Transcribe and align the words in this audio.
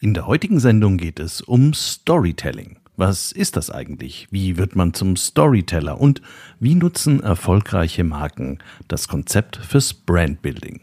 In 0.00 0.14
der 0.14 0.28
heutigen 0.28 0.60
Sendung 0.60 0.96
geht 0.96 1.18
es 1.18 1.40
um 1.40 1.74
Storytelling. 1.74 2.76
Was 2.96 3.32
ist 3.32 3.56
das 3.56 3.68
eigentlich? 3.68 4.28
Wie 4.30 4.56
wird 4.56 4.76
man 4.76 4.94
zum 4.94 5.16
Storyteller? 5.16 6.00
Und 6.00 6.22
wie 6.60 6.76
nutzen 6.76 7.20
erfolgreiche 7.20 8.04
Marken 8.04 8.58
das 8.86 9.08
Konzept 9.08 9.56
fürs 9.56 9.92
Brandbuilding? 9.92 10.82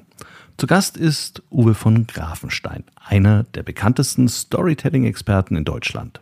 Zu 0.58 0.68
Gast 0.68 0.98
ist 0.98 1.44
Uwe 1.50 1.76
von 1.76 2.08
Grafenstein, 2.08 2.84
einer 3.06 3.44
der 3.44 3.64
bekanntesten 3.64 4.28
Storytelling-Experten 4.28 5.56
in 5.56 5.64
Deutschland. 5.64 6.20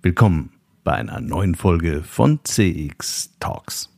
Willkommen 0.00 0.52
bei 0.84 0.92
einer 0.92 1.20
neuen 1.20 1.56
Folge 1.56 2.04
von 2.04 2.38
CX 2.44 3.32
Talks. 3.40 3.88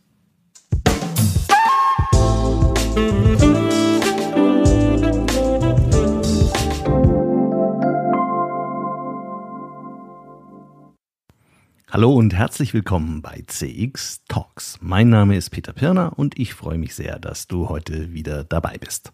Hallo 11.94 12.12
und 12.12 12.34
herzlich 12.34 12.74
willkommen 12.74 13.22
bei 13.22 13.44
CX 13.46 14.24
Talks. 14.26 14.78
Mein 14.80 15.10
Name 15.10 15.36
ist 15.36 15.50
Peter 15.50 15.72
Pirner 15.72 16.14
und 16.16 16.36
ich 16.36 16.52
freue 16.52 16.76
mich 16.76 16.92
sehr, 16.96 17.20
dass 17.20 17.46
du 17.46 17.68
heute 17.68 18.12
wieder 18.12 18.42
dabei 18.42 18.78
bist. 18.78 19.12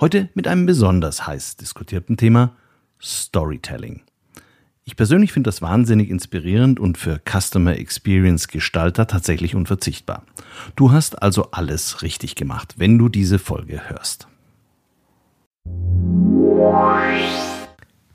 Heute 0.00 0.28
mit 0.34 0.48
einem 0.48 0.66
besonders 0.66 1.28
heiß 1.28 1.56
diskutierten 1.56 2.16
Thema 2.16 2.56
Storytelling. 3.00 4.02
Ich 4.82 4.96
persönlich 4.96 5.32
finde 5.32 5.46
das 5.46 5.62
wahnsinnig 5.62 6.10
inspirierend 6.10 6.80
und 6.80 6.98
für 6.98 7.20
Customer 7.24 7.78
Experience 7.78 8.48
Gestalter 8.48 9.06
tatsächlich 9.06 9.54
unverzichtbar. 9.54 10.24
Du 10.74 10.90
hast 10.90 11.22
also 11.22 11.52
alles 11.52 12.02
richtig 12.02 12.34
gemacht, 12.34 12.74
wenn 12.76 12.98
du 12.98 13.08
diese 13.08 13.38
Folge 13.38 13.88
hörst. 13.88 14.26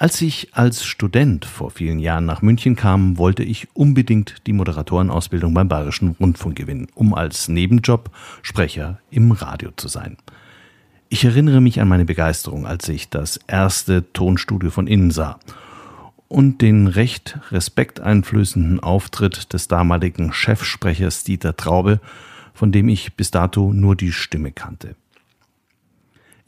Als 0.00 0.22
ich 0.22 0.54
als 0.54 0.84
Student 0.84 1.44
vor 1.44 1.72
vielen 1.72 1.98
Jahren 1.98 2.24
nach 2.24 2.40
München 2.40 2.76
kam, 2.76 3.18
wollte 3.18 3.42
ich 3.42 3.66
unbedingt 3.74 4.36
die 4.46 4.52
Moderatorenausbildung 4.52 5.52
beim 5.52 5.68
Bayerischen 5.68 6.14
Rundfunk 6.20 6.54
gewinnen, 6.54 6.86
um 6.94 7.14
als 7.14 7.48
Nebenjob 7.48 8.08
Sprecher 8.42 9.00
im 9.10 9.32
Radio 9.32 9.72
zu 9.74 9.88
sein. 9.88 10.16
Ich 11.08 11.24
erinnere 11.24 11.60
mich 11.60 11.80
an 11.80 11.88
meine 11.88 12.04
Begeisterung, 12.04 12.64
als 12.64 12.88
ich 12.88 13.08
das 13.08 13.40
erste 13.48 14.12
Tonstudio 14.12 14.70
von 14.70 14.86
innen 14.86 15.10
sah 15.10 15.40
und 16.28 16.62
den 16.62 16.86
recht 16.86 17.40
respekteinflößenden 17.50 18.78
Auftritt 18.78 19.52
des 19.52 19.66
damaligen 19.66 20.32
Chefsprechers 20.32 21.24
Dieter 21.24 21.56
Traube, 21.56 22.00
von 22.54 22.70
dem 22.70 22.88
ich 22.88 23.14
bis 23.14 23.32
dato 23.32 23.72
nur 23.72 23.96
die 23.96 24.12
Stimme 24.12 24.52
kannte. 24.52 24.94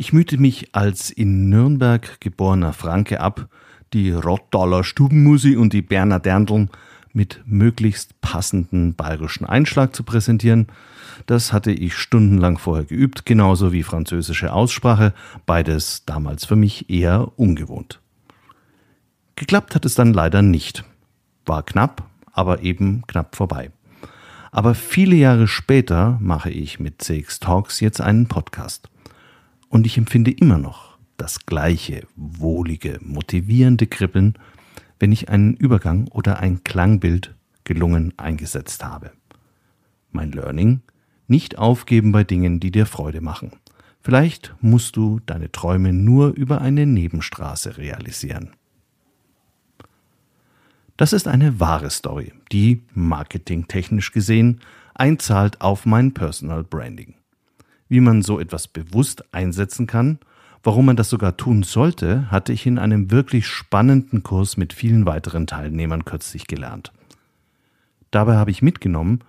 Ich 0.01 0.15
mühte 0.15 0.39
mich 0.39 0.75
als 0.75 1.11
in 1.11 1.51
Nürnberg 1.51 2.23
geborener 2.23 2.73
Franke 2.73 3.21
ab, 3.21 3.51
die 3.93 4.11
Rottaler 4.11 4.83
Stubenmusik 4.83 5.59
und 5.59 5.75
die 5.75 5.83
Berner 5.83 6.19
Derndeln 6.19 6.71
mit 7.13 7.43
möglichst 7.45 8.19
passenden 8.23 8.95
bayerischen 8.95 9.45
Einschlag 9.45 9.95
zu 9.95 10.03
präsentieren. 10.03 10.69
Das 11.27 11.53
hatte 11.53 11.71
ich 11.71 11.99
stundenlang 11.99 12.57
vorher 12.57 12.87
geübt, 12.87 13.27
genauso 13.27 13.75
wie 13.75 13.83
französische 13.83 14.55
Aussprache, 14.55 15.13
beides 15.45 16.07
damals 16.07 16.47
für 16.47 16.57
mich 16.57 16.89
eher 16.89 17.39
ungewohnt. 17.39 18.01
Geklappt 19.37 19.75
hat 19.75 19.85
es 19.85 19.97
dann 19.97 20.15
leider 20.15 20.41
nicht. 20.41 20.83
War 21.45 21.63
knapp, 21.63 22.09
aber 22.33 22.63
eben 22.63 23.03
knapp 23.07 23.37
vorbei. 23.37 23.71
Aber 24.51 24.75
viele 24.75 25.17
Jahre 25.17 25.47
später 25.47 26.17
mache 26.23 26.49
ich 26.49 26.81
mit 26.81 27.03
CX 27.03 27.39
Talks 27.41 27.81
jetzt 27.81 28.01
einen 28.01 28.29
Podcast 28.29 28.89
und 29.71 29.87
ich 29.87 29.97
empfinde 29.97 30.31
immer 30.31 30.59
noch 30.59 30.99
das 31.17 31.47
gleiche 31.47 32.07
wohlige, 32.17 32.99
motivierende 33.01 33.87
Kribbeln, 33.87 34.35
wenn 34.99 35.13
ich 35.13 35.31
einen 35.31 35.55
Übergang 35.55 36.09
oder 36.09 36.41
ein 36.41 36.63
Klangbild 36.65 37.35
gelungen 37.65 38.13
eingesetzt 38.19 38.85
habe. 38.85 39.13
Mein 40.13 40.33
Learning? 40.33 40.81
Nicht 41.29 41.57
aufgeben 41.57 42.11
bei 42.11 42.25
Dingen, 42.25 42.59
die 42.59 42.73
dir 42.73 42.85
Freude 42.85 43.21
machen. 43.21 43.53
Vielleicht 44.03 44.55
musst 44.61 44.97
du 44.97 45.21
deine 45.25 45.53
Träume 45.53 45.93
nur 45.93 46.35
über 46.35 46.61
eine 46.61 46.85
Nebenstraße 46.85 47.79
realisieren. 47.79 48.51
Das 50.97 51.13
ist 51.13 51.29
eine 51.29 51.61
wahre 51.61 51.91
Story, 51.91 52.33
die, 52.51 52.83
marketingtechnisch 52.93 54.11
gesehen, 54.11 54.61
einzahlt 54.95 55.61
auf 55.61 55.87
mein 55.87 56.13
Personal 56.13 56.65
Branding. 56.65 57.15
Wie 57.91 58.01
man 58.01 58.23
so 58.23 58.39
etwas 58.39 58.69
bewusst 58.69 59.35
einsetzen 59.35 59.89
kann, 59.89 60.21
warum 60.63 60.87
man 60.87 60.95
das 60.95 61.11
sogar 61.11 61.37
tun 61.37 61.65
sollte, 61.65 62.31
hatte 62.31 62.53
ich 62.53 62.65
in 62.65 62.79
einem 62.79 63.11
wirklich 63.11 63.49
spannenden 63.49 64.23
Kurs 64.23 64.57
mit 64.57 64.73
vielen 64.73 65.07
weiteren 65.07 65.49
Teilnehmern 65.49 66.05
kürzlich 66.05 66.47
gelernt. 66.47 66.93
Dabei 68.13 68.37
habe 68.37 68.53
ich 68.53 68.63
mitgenommen, 68.63 69.25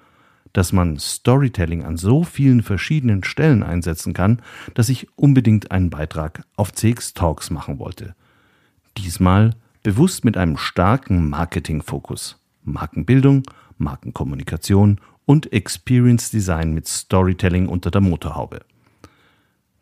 dass 0.54 0.74
man 0.74 1.00
Storytelling 1.00 1.84
an 1.84 1.98
so 1.98 2.24
vielen 2.24 2.62
verschiedenen 2.62 3.24
Stellen 3.24 3.64
einsetzen 3.64 4.14
kann, 4.14 4.44
dass 4.76 4.90
ich 4.90 5.08
unbedingt 5.16 5.72
einen 5.72 5.90
Beitrag 5.90 6.44
auf 6.56 6.72
CX 6.72 7.16
Talks 7.16 7.50
machen 7.50 7.80
wollte. 7.80 8.14
Diesmal 8.96 9.56
bewusst 9.82 10.24
mit 10.24 10.38
einem 10.38 10.58
starken 10.58 11.30
Marketing-Fokus. 11.30 12.38
Markenbildung, 12.64 13.42
Markenkommunikation 13.80 15.00
und 15.32 15.54
Experience 15.54 16.30
Design 16.30 16.74
mit 16.74 16.90
Storytelling 16.90 17.70
unter 17.70 17.90
der 17.90 18.02
Motorhaube. 18.02 18.66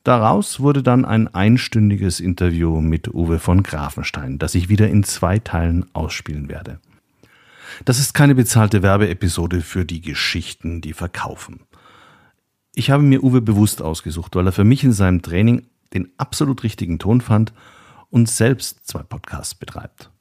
Daraus 0.04 0.60
wurde 0.60 0.84
dann 0.84 1.06
ein 1.06 1.28
einstündiges 1.28 2.20
Interview 2.20 2.82
mit 2.82 3.08
Uwe 3.08 3.40
von 3.40 3.64
Grafenstein, 3.64 4.38
das 4.38 4.54
ich 4.54 4.70
wieder 4.70 4.88
in 4.90 5.04
zwei 5.04 5.40
Teilen 5.40 5.88
ausspielen 5.94 6.50
werde. 6.50 6.80
Das 7.84 7.98
ist 7.98 8.14
keine 8.14 8.36
bezahlte 8.36 8.84
Werbeepisode 8.84 9.62
für 9.62 9.86
die 9.86 10.02
Geschichten, 10.02 10.82
die 10.82 10.94
verkaufen. 10.94 11.62
Ich 12.76 12.92
habe 12.92 13.02
mir 13.02 13.24
Uwe 13.24 13.42
bewusst 13.42 13.82
ausgesucht, 13.82 14.36
weil 14.36 14.46
er 14.46 14.52
für 14.52 14.64
mich 14.64 14.84
in 14.84 14.94
seinem 14.94 15.24
Training 15.24 15.66
den 15.96 16.10
absolut 16.18 16.62
richtigen 16.62 17.00
Ton 17.00 17.22
fand 17.22 17.54
und 18.12 18.30
selbst 18.30 18.88
zwei 18.88 19.02
Podcasts 19.02 19.56
betreibt. 19.56 20.12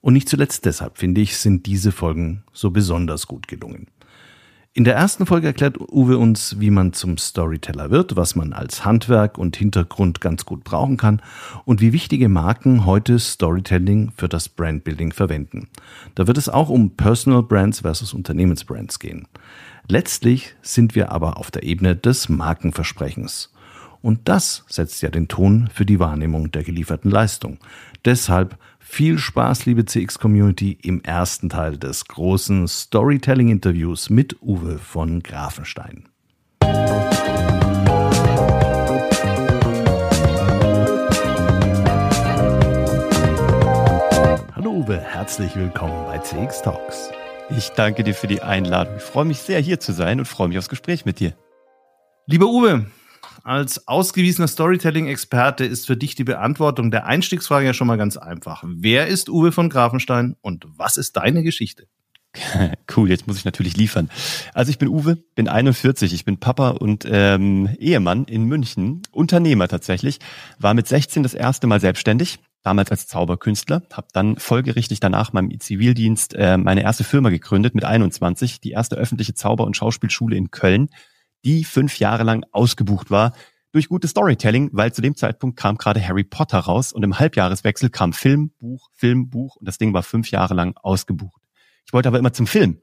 Und 0.00 0.14
nicht 0.14 0.28
zuletzt 0.28 0.64
deshalb, 0.64 0.98
finde 0.98 1.20
ich, 1.20 1.38
sind 1.38 1.64
diese 1.64 1.92
Folgen 1.92 2.42
so 2.52 2.72
besonders 2.72 3.28
gut 3.28 3.46
gelungen. 3.46 3.86
In 4.76 4.82
der 4.82 4.96
ersten 4.96 5.24
Folge 5.24 5.46
erklärt 5.46 5.78
Uwe 5.78 6.18
uns, 6.18 6.58
wie 6.58 6.70
man 6.70 6.92
zum 6.92 7.16
Storyteller 7.16 7.92
wird, 7.92 8.16
was 8.16 8.34
man 8.34 8.52
als 8.52 8.84
Handwerk 8.84 9.38
und 9.38 9.56
Hintergrund 9.56 10.20
ganz 10.20 10.46
gut 10.46 10.64
brauchen 10.64 10.96
kann 10.96 11.22
und 11.64 11.80
wie 11.80 11.92
wichtige 11.92 12.28
Marken 12.28 12.84
heute 12.84 13.20
Storytelling 13.20 14.10
für 14.16 14.28
das 14.28 14.48
Brandbuilding 14.48 15.12
verwenden. 15.12 15.68
Da 16.16 16.26
wird 16.26 16.38
es 16.38 16.48
auch 16.48 16.70
um 16.70 16.96
Personal 16.96 17.44
Brands 17.44 17.82
versus 17.82 18.12
Unternehmensbrands 18.12 18.98
gehen. 18.98 19.28
Letztlich 19.86 20.56
sind 20.60 20.96
wir 20.96 21.12
aber 21.12 21.36
auf 21.36 21.52
der 21.52 21.62
Ebene 21.62 21.94
des 21.94 22.28
Markenversprechens. 22.28 23.52
Und 24.02 24.28
das 24.28 24.64
setzt 24.66 25.02
ja 25.02 25.08
den 25.08 25.28
Ton 25.28 25.70
für 25.72 25.86
die 25.86 26.00
Wahrnehmung 26.00 26.50
der 26.50 26.64
gelieferten 26.64 27.12
Leistung. 27.12 27.58
Deshalb 28.04 28.58
viel 28.94 29.18
Spaß, 29.18 29.66
liebe 29.66 29.84
CX-Community, 29.84 30.78
im 30.82 31.02
ersten 31.02 31.48
Teil 31.48 31.76
des 31.76 32.04
großen 32.04 32.68
Storytelling-Interviews 32.68 34.08
mit 34.08 34.40
Uwe 34.40 34.78
von 34.78 35.20
Grafenstein. 35.20 36.08
Hallo 44.54 44.70
Uwe, 44.70 45.00
herzlich 45.00 45.56
willkommen 45.56 46.06
bei 46.06 46.18
CX 46.18 46.62
Talks. 46.62 47.10
Ich 47.50 47.70
danke 47.70 48.04
dir 48.04 48.14
für 48.14 48.28
die 48.28 48.42
Einladung. 48.42 48.94
Ich 48.98 49.02
freue 49.02 49.24
mich 49.24 49.40
sehr, 49.40 49.58
hier 49.58 49.80
zu 49.80 49.90
sein 49.92 50.20
und 50.20 50.26
freue 50.26 50.46
mich 50.46 50.58
aufs 50.58 50.68
Gespräch 50.68 51.04
mit 51.04 51.18
dir. 51.18 51.32
Lieber 52.26 52.46
Uwe, 52.46 52.86
als 53.44 53.86
ausgewiesener 53.86 54.48
Storytelling-Experte 54.48 55.64
ist 55.64 55.86
für 55.86 55.96
dich 55.96 56.14
die 56.14 56.24
Beantwortung 56.24 56.90
der 56.90 57.06
Einstiegsfrage 57.06 57.66
ja 57.66 57.74
schon 57.74 57.86
mal 57.86 57.98
ganz 57.98 58.16
einfach. 58.16 58.64
Wer 58.66 59.06
ist 59.06 59.28
Uwe 59.28 59.52
von 59.52 59.68
Grafenstein 59.68 60.34
und 60.40 60.66
was 60.76 60.96
ist 60.96 61.16
deine 61.16 61.42
Geschichte? 61.42 61.86
Cool, 62.96 63.10
jetzt 63.10 63.26
muss 63.26 63.38
ich 63.38 63.44
natürlich 63.44 63.76
liefern. 63.76 64.08
Also 64.54 64.70
ich 64.70 64.78
bin 64.78 64.88
Uwe, 64.88 65.18
bin 65.34 65.48
41, 65.48 66.12
ich 66.12 66.24
bin 66.24 66.38
Papa 66.38 66.70
und 66.70 67.06
ähm, 67.08 67.68
Ehemann 67.78 68.24
in 68.24 68.44
München, 68.44 69.02
Unternehmer 69.10 69.68
tatsächlich, 69.68 70.18
war 70.58 70.74
mit 70.74 70.86
16 70.86 71.22
das 71.22 71.34
erste 71.34 71.66
Mal 71.66 71.80
selbstständig, 71.80 72.38
damals 72.62 72.90
als 72.90 73.06
Zauberkünstler, 73.06 73.82
habe 73.92 74.08
dann 74.12 74.36
folgerichtig 74.36 75.00
danach 75.00 75.32
meinem 75.32 75.58
Zivildienst 75.58 76.34
äh, 76.34 76.56
meine 76.56 76.82
erste 76.82 77.04
Firma 77.04 77.30
gegründet 77.30 77.74
mit 77.74 77.84
21, 77.84 78.60
die 78.60 78.72
erste 78.72 78.96
öffentliche 78.96 79.34
Zauber- 79.34 79.64
und 79.64 79.76
Schauspielschule 79.76 80.36
in 80.36 80.50
Köln, 80.50 80.88
die 81.44 81.64
fünf 81.64 81.98
Jahre 81.98 82.22
lang 82.24 82.44
ausgebucht 82.52 83.10
war 83.10 83.34
durch 83.72 83.88
gutes 83.88 84.12
Storytelling, 84.12 84.70
weil 84.72 84.92
zu 84.92 85.02
dem 85.02 85.16
Zeitpunkt 85.16 85.58
kam 85.58 85.76
gerade 85.76 86.06
Harry 86.06 86.22
Potter 86.22 86.58
raus 86.58 86.92
und 86.92 87.02
im 87.02 87.18
Halbjahreswechsel 87.18 87.90
kam 87.90 88.12
Film, 88.12 88.52
Buch, 88.58 88.88
Film, 88.92 89.30
Buch 89.30 89.56
und 89.56 89.66
das 89.66 89.78
Ding 89.78 89.92
war 89.92 90.04
fünf 90.04 90.30
Jahre 90.30 90.54
lang 90.54 90.76
ausgebucht. 90.76 91.42
Ich 91.84 91.92
wollte 91.92 92.08
aber 92.08 92.18
immer 92.18 92.32
zum 92.32 92.46
Film. 92.46 92.80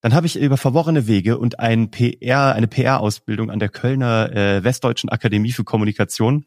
Dann 0.00 0.14
habe 0.14 0.26
ich 0.26 0.36
über 0.36 0.56
verworrene 0.56 1.06
Wege 1.06 1.38
und 1.38 1.58
ein 1.58 1.90
PR, 1.90 2.54
eine 2.54 2.68
PR-Ausbildung 2.68 3.50
an 3.50 3.58
der 3.58 3.68
Kölner 3.68 4.34
äh, 4.34 4.64
Westdeutschen 4.64 5.10
Akademie 5.10 5.52
für 5.52 5.64
Kommunikation 5.64 6.46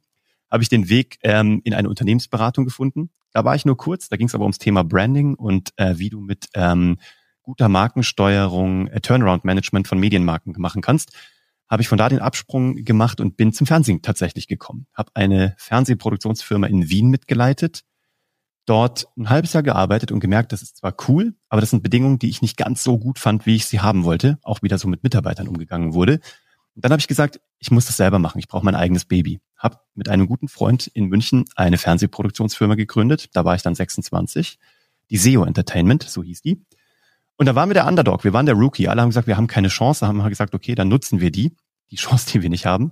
habe 0.50 0.62
ich 0.62 0.70
den 0.70 0.88
Weg 0.88 1.18
ähm, 1.24 1.62
in 1.64 1.74
eine 1.74 1.90
Unternehmensberatung 1.90 2.64
gefunden. 2.64 3.10
Da 3.32 3.44
war 3.44 3.56
ich 3.56 3.66
nur 3.66 3.76
kurz, 3.76 4.08
da 4.08 4.18
ging 4.18 4.28
es 4.28 4.36
aber 4.36 4.44
ums 4.44 4.60
Thema 4.60 4.84
Branding 4.84 5.34
und 5.34 5.72
äh, 5.78 5.98
wie 5.98 6.10
du 6.10 6.22
mit 6.22 6.48
ähm, 6.54 6.98
guter 7.44 7.70
Markensteuerung, 7.70 8.88
äh, 8.88 9.02
Turnaround-Management 9.02 9.88
von 9.88 10.00
Medienmarken 10.00 10.56
machen 10.58 10.82
kannst. 10.82 11.12
Habe 11.70 11.82
ich 11.82 11.88
von 11.88 11.98
da 11.98 12.10
den 12.10 12.20
Absprung 12.20 12.84
gemacht 12.84 13.22
und 13.22 13.38
bin 13.38 13.54
zum 13.54 13.68
Fernsehen 13.68 14.02
tatsächlich 14.02 14.48
gekommen. 14.48 14.88
Habe 14.94 15.12
eine 15.14 15.56
Fernsehproduktionsfirma 15.58 16.68
in 16.68 16.90
Wien 16.90 17.10
mitgeleitet, 17.10 17.84
dort 18.66 19.08
ein 19.18 19.30
halbes 19.30 19.54
Jahr 19.54 19.64
gearbeitet 19.64 20.12
und 20.12 20.20
gemerkt, 20.20 20.52
das 20.52 20.62
ist 20.62 20.78
zwar 20.78 20.96
cool, 21.08 21.36
aber 21.50 21.62
das 21.62 21.70
sind 21.70 21.84
Bedingungen, 21.84 22.20
die 22.20 22.30
ich 22.30 22.42
nicht 22.42 22.58
ganz 22.58 22.84
so 22.84 22.98
gut 22.98 23.20
fand, 23.20 23.46
wie 23.46 23.56
ich 23.56 23.66
sie 23.66 23.82
haben 23.82 24.04
wollte, 24.04 24.40
auch 24.44 24.62
wieder 24.62 24.78
so 24.78 24.88
mit 24.88 25.04
Mitarbeitern 25.04 25.48
umgegangen 25.48 25.94
wurde. 25.94 26.20
Und 26.76 26.84
dann 26.84 26.92
habe 26.92 27.00
ich 27.00 27.08
gesagt, 27.08 27.40
ich 27.60 27.72
muss 27.72 27.86
das 27.86 27.98
selber 27.98 28.20
machen, 28.20 28.40
ich 28.40 28.48
brauche 28.48 28.66
mein 28.66 28.76
eigenes 28.76 29.06
Baby. 29.06 29.40
Hab 29.58 29.86
mit 29.96 30.10
einem 30.10 30.28
guten 30.28 30.48
Freund 30.48 30.88
in 30.88 31.06
München 31.06 31.46
eine 31.56 31.78
Fernsehproduktionsfirma 31.78 32.76
gegründet, 32.76 33.30
da 33.34 33.46
war 33.46 33.56
ich 33.56 33.62
dann 33.62 33.76
26, 33.76 34.60
die 35.10 35.18
SEO 35.18 35.44
Entertainment, 35.44 36.04
so 36.04 36.24
hieß 36.24 36.42
die. 36.42 36.62
Und 37.38 37.48
da 37.48 37.56
waren 37.56 37.70
wir 37.70 37.74
der 37.74 37.88
Underdog, 37.88 38.24
wir 38.24 38.34
waren 38.34 38.46
der 38.46 38.56
Rookie, 38.56 38.88
alle 38.88 39.02
haben 39.02 39.10
gesagt, 39.10 39.28
wir 39.28 39.38
haben 39.38 39.48
keine 39.48 39.68
Chance, 39.68 40.08
haben 40.08 40.24
gesagt, 40.30 40.54
okay, 40.54 40.76
dann 40.76 40.88
nutzen 40.88 41.20
wir 41.20 41.32
die, 41.32 41.56
die 41.90 41.96
Chance, 41.96 42.28
die 42.32 42.42
wir 42.42 42.50
nicht 42.50 42.66
haben. 42.66 42.92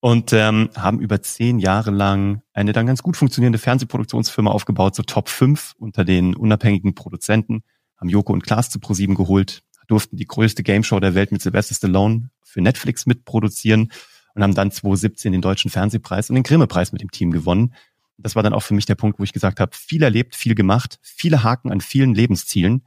Und 0.00 0.32
ähm, 0.32 0.70
haben 0.76 1.00
über 1.00 1.22
zehn 1.22 1.58
Jahre 1.58 1.90
lang 1.90 2.42
eine 2.52 2.72
dann 2.72 2.86
ganz 2.86 3.02
gut 3.02 3.16
funktionierende 3.16 3.58
Fernsehproduktionsfirma 3.58 4.50
aufgebaut, 4.50 4.94
so 4.94 5.02
Top 5.02 5.28
5 5.28 5.74
unter 5.78 6.04
den 6.04 6.36
unabhängigen 6.36 6.94
Produzenten, 6.94 7.62
haben 7.96 8.08
Joko 8.08 8.32
und 8.32 8.42
Klaas 8.42 8.70
zu 8.70 8.78
ProSieben 8.78 9.14
geholt, 9.14 9.62
durften 9.86 10.16
die 10.16 10.26
größte 10.26 10.62
Gameshow 10.62 11.00
der 11.00 11.14
Welt 11.14 11.32
mit 11.32 11.42
Sylvester 11.42 11.74
Stallone 11.74 12.30
für 12.42 12.60
Netflix 12.60 13.06
mitproduzieren 13.06 13.90
und 14.34 14.42
haben 14.42 14.54
dann 14.54 14.70
2017 14.70 15.32
den 15.32 15.40
Deutschen 15.40 15.70
Fernsehpreis 15.70 16.28
und 16.28 16.34
den 16.34 16.42
Grimme-Preis 16.42 16.92
mit 16.92 17.00
dem 17.00 17.10
Team 17.10 17.30
gewonnen. 17.30 17.74
Das 18.18 18.36
war 18.36 18.42
dann 18.42 18.52
auch 18.52 18.62
für 18.62 18.74
mich 18.74 18.86
der 18.86 18.94
Punkt, 18.94 19.18
wo 19.18 19.24
ich 19.24 19.32
gesagt 19.32 19.60
habe, 19.60 19.74
viel 19.74 20.02
erlebt, 20.02 20.34
viel 20.34 20.54
gemacht, 20.54 20.98
viele 21.02 21.42
Haken 21.42 21.72
an 21.72 21.80
vielen 21.80 22.14
Lebenszielen, 22.14 22.86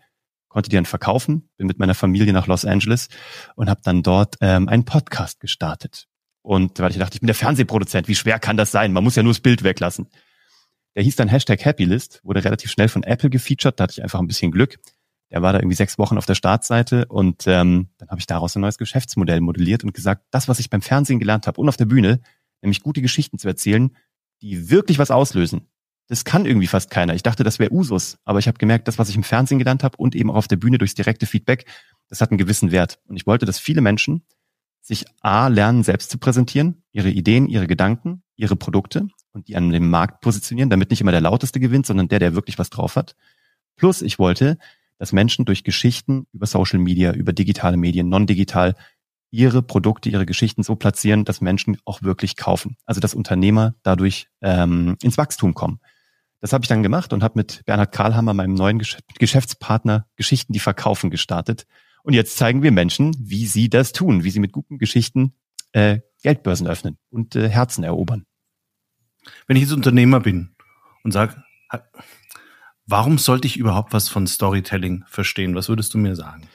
konnte 0.49 0.69
die 0.69 0.75
dann 0.75 0.85
verkaufen, 0.85 1.49
bin 1.57 1.67
mit 1.67 1.79
meiner 1.79 1.95
Familie 1.95 2.33
nach 2.33 2.47
Los 2.47 2.65
Angeles 2.65 3.07
und 3.55 3.69
habe 3.69 3.81
dann 3.83 4.03
dort 4.03 4.35
ähm, 4.41 4.67
einen 4.67 4.83
Podcast 4.83 5.39
gestartet. 5.39 6.07
Und 6.41 6.79
weil 6.79 6.91
ich 6.91 6.97
dachte, 6.97 7.15
ich 7.15 7.21
bin 7.21 7.27
der 7.27 7.35
Fernsehproduzent, 7.35 8.07
wie 8.07 8.15
schwer 8.15 8.39
kann 8.39 8.57
das 8.57 8.71
sein? 8.71 8.91
Man 8.91 9.03
muss 9.03 9.15
ja 9.15 9.23
nur 9.23 9.33
das 9.33 9.39
Bild 9.39 9.63
weglassen. 9.63 10.07
Der 10.95 11.03
hieß 11.03 11.15
dann 11.15 11.27
Hashtag 11.27 11.63
Happylist, 11.63 12.21
wurde 12.23 12.43
relativ 12.43 12.71
schnell 12.71 12.89
von 12.89 13.03
Apple 13.03 13.29
gefeatured, 13.29 13.79
da 13.79 13.83
hatte 13.83 13.93
ich 13.93 14.03
einfach 14.03 14.19
ein 14.19 14.27
bisschen 14.27 14.51
Glück. 14.51 14.79
Der 15.31 15.43
war 15.43 15.53
da 15.53 15.59
irgendwie 15.59 15.75
sechs 15.75 15.99
Wochen 15.99 16.17
auf 16.17 16.25
der 16.25 16.33
Startseite 16.33 17.05
und 17.05 17.45
ähm, 17.45 17.89
dann 17.97 18.09
habe 18.09 18.19
ich 18.19 18.25
daraus 18.25 18.55
ein 18.55 18.61
neues 18.61 18.79
Geschäftsmodell 18.79 19.41
modelliert 19.41 19.83
und 19.83 19.93
gesagt, 19.93 20.25
das, 20.31 20.47
was 20.47 20.59
ich 20.59 20.71
beim 20.71 20.81
Fernsehen 20.81 21.19
gelernt 21.19 21.45
habe 21.45 21.61
und 21.61 21.69
auf 21.69 21.77
der 21.77 21.85
Bühne, 21.85 22.19
nämlich 22.61 22.81
gute 22.81 23.01
Geschichten 23.01 23.37
zu 23.37 23.47
erzählen, 23.47 23.95
die 24.41 24.71
wirklich 24.71 24.97
was 24.97 25.11
auslösen. 25.11 25.67
Das 26.09 26.25
kann 26.25 26.45
irgendwie 26.45 26.67
fast 26.67 26.89
keiner. 26.89 27.13
Ich 27.13 27.21
dachte, 27.21 27.43
das 27.43 27.59
wäre 27.59 27.71
Usus, 27.71 28.17
aber 28.25 28.39
ich 28.39 28.47
habe 28.47 28.57
gemerkt, 28.57 28.87
das, 28.87 28.97
was 28.97 29.09
ich 29.09 29.15
im 29.15 29.23
Fernsehen 29.23 29.59
gelernt 29.59 29.83
habe 29.83 29.95
und 29.97 30.15
eben 30.15 30.31
auch 30.31 30.35
auf 30.35 30.47
der 30.47 30.57
Bühne 30.57 30.79
durchs 30.79 30.95
direkte 30.95 31.27
Feedback, 31.27 31.65
das 32.09 32.19
hat 32.19 32.31
einen 32.31 32.39
gewissen 32.39 32.71
Wert. 32.71 32.99
Und 33.07 33.15
ich 33.15 33.27
wollte, 33.27 33.45
dass 33.45 33.59
viele 33.59 33.81
Menschen 33.81 34.25
sich 34.81 35.05
A, 35.21 35.47
lernen, 35.47 35.83
selbst 35.83 36.09
zu 36.09 36.17
präsentieren, 36.17 36.83
ihre 36.91 37.11
Ideen, 37.11 37.47
ihre 37.47 37.67
Gedanken, 37.67 38.23
ihre 38.35 38.55
Produkte 38.55 39.07
und 39.33 39.47
die 39.47 39.55
an 39.55 39.69
dem 39.69 39.89
Markt 39.89 40.21
positionieren, 40.21 40.71
damit 40.71 40.89
nicht 40.89 41.01
immer 41.01 41.11
der 41.11 41.21
lauteste 41.21 41.59
gewinnt, 41.59 41.85
sondern 41.85 42.07
der, 42.07 42.17
der 42.17 42.33
wirklich 42.33 42.57
was 42.57 42.71
drauf 42.71 42.95
hat. 42.95 43.15
Plus, 43.75 44.01
ich 44.01 44.17
wollte, 44.17 44.57
dass 44.97 45.13
Menschen 45.13 45.45
durch 45.45 45.63
Geschichten 45.63 46.25
über 46.33 46.47
Social 46.47 46.79
Media, 46.79 47.13
über 47.13 47.33
digitale 47.33 47.77
Medien, 47.77 48.09
non-digital, 48.09 48.75
ihre 49.31 49.61
Produkte, 49.61 50.09
ihre 50.09 50.25
Geschichten 50.25 50.63
so 50.63 50.75
platzieren, 50.75 51.23
dass 51.23 51.39
Menschen 51.39 51.77
auch 51.85 52.01
wirklich 52.01 52.35
kaufen. 52.35 52.77
Also 52.85 52.99
dass 52.99 53.13
Unternehmer 53.13 53.75
dadurch 53.83 54.27
ähm, 54.41 54.97
ins 55.03 55.19
Wachstum 55.19 55.53
kommen. 55.53 55.79
Das 56.41 56.53
habe 56.53 56.63
ich 56.63 56.69
dann 56.69 56.83
gemacht 56.83 57.11
und 57.11 57.23
habe 57.23 57.37
mit 57.37 57.63
Bernhard 57.65 57.91
Karlhammer, 57.91 58.33
meinem 58.33 58.53
neuen 58.53 58.79
Geschäftspartner, 58.79 60.07
Geschichten, 60.15 60.53
die 60.53 60.59
verkaufen 60.59 61.09
gestartet. 61.09 61.65
Und 62.03 62.13
jetzt 62.13 62.37
zeigen 62.37 62.63
wir 62.63 62.71
Menschen, 62.71 63.13
wie 63.19 63.45
sie 63.45 63.69
das 63.69 63.91
tun, 63.91 64.23
wie 64.23 64.31
sie 64.31 64.39
mit 64.39 64.53
guten 64.53 64.77
Geschichten 64.77 65.33
äh, 65.73 65.99
Geldbörsen 66.23 66.67
öffnen 66.67 66.97
und 67.09 67.35
äh, 67.35 67.49
Herzen 67.49 67.83
erobern. 67.83 68.25
Wenn 69.47 69.57
ich 69.57 69.63
jetzt 69.63 69.73
Unternehmer 69.73 70.21
bin 70.21 70.55
und 71.03 71.11
sage, 71.11 71.43
warum 72.85 73.17
sollte 73.17 73.47
ich 73.47 73.57
überhaupt 73.57 73.93
was 73.93 74.07
von 74.09 74.25
Storytelling 74.25 75.03
verstehen? 75.07 75.55
Was 75.55 75.69
würdest 75.69 75.93
du 75.93 75.97
mir 75.97 76.15
sagen? 76.15 76.47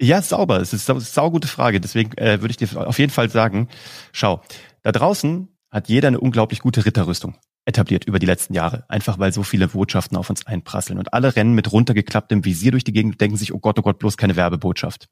Ja, 0.00 0.22
sauber. 0.22 0.60
Es 0.60 0.72
ist 0.72 0.88
eine 0.90 1.00
saugute 1.00 1.48
Frage. 1.48 1.80
Deswegen 1.80 2.16
äh, 2.18 2.40
würde 2.40 2.50
ich 2.50 2.56
dir 2.56 2.86
auf 2.86 2.98
jeden 2.98 3.12
Fall 3.12 3.30
sagen, 3.30 3.68
schau, 4.12 4.42
da 4.82 4.92
draußen 4.92 5.48
hat 5.70 5.88
jeder 5.88 6.08
eine 6.08 6.20
unglaublich 6.20 6.60
gute 6.60 6.84
Ritterrüstung 6.84 7.36
etabliert 7.68 8.06
über 8.06 8.18
die 8.18 8.26
letzten 8.26 8.54
Jahre. 8.54 8.84
Einfach 8.88 9.18
weil 9.18 9.32
so 9.32 9.42
viele 9.42 9.68
Botschaften 9.68 10.16
auf 10.16 10.30
uns 10.30 10.46
einprasseln. 10.46 10.98
Und 10.98 11.12
alle 11.12 11.36
rennen 11.36 11.54
mit 11.54 11.70
runtergeklapptem 11.70 12.44
Visier 12.44 12.72
durch 12.72 12.82
die 12.82 12.92
Gegend 12.92 13.14
und 13.14 13.20
denken 13.20 13.36
sich, 13.36 13.52
oh 13.52 13.58
Gott, 13.58 13.78
oh 13.78 13.82
Gott, 13.82 13.98
bloß 13.98 14.16
keine 14.16 14.36
Werbebotschaft. 14.36 15.08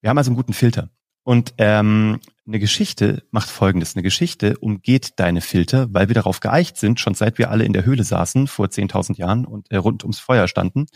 Wir 0.00 0.08
haben 0.08 0.18
also 0.18 0.30
einen 0.30 0.36
guten 0.36 0.52
Filter. 0.54 0.90
Und 1.24 1.54
ähm, 1.58 2.20
eine 2.46 2.60
Geschichte 2.60 3.24
macht 3.32 3.50
Folgendes. 3.50 3.94
Eine 3.94 4.04
Geschichte 4.04 4.56
umgeht 4.58 5.18
deine 5.18 5.40
Filter, 5.40 5.92
weil 5.92 6.08
wir 6.08 6.14
darauf 6.14 6.40
geeicht 6.40 6.78
sind, 6.78 7.00
schon 7.00 7.14
seit 7.14 7.38
wir 7.38 7.50
alle 7.50 7.64
in 7.64 7.72
der 7.72 7.84
Höhle 7.84 8.04
saßen, 8.04 8.46
vor 8.46 8.66
10.000 8.66 9.16
Jahren 9.18 9.44
und 9.44 9.70
äh, 9.70 9.76
rund 9.76 10.04
ums 10.04 10.20
Feuer 10.20 10.46
standen 10.46 10.86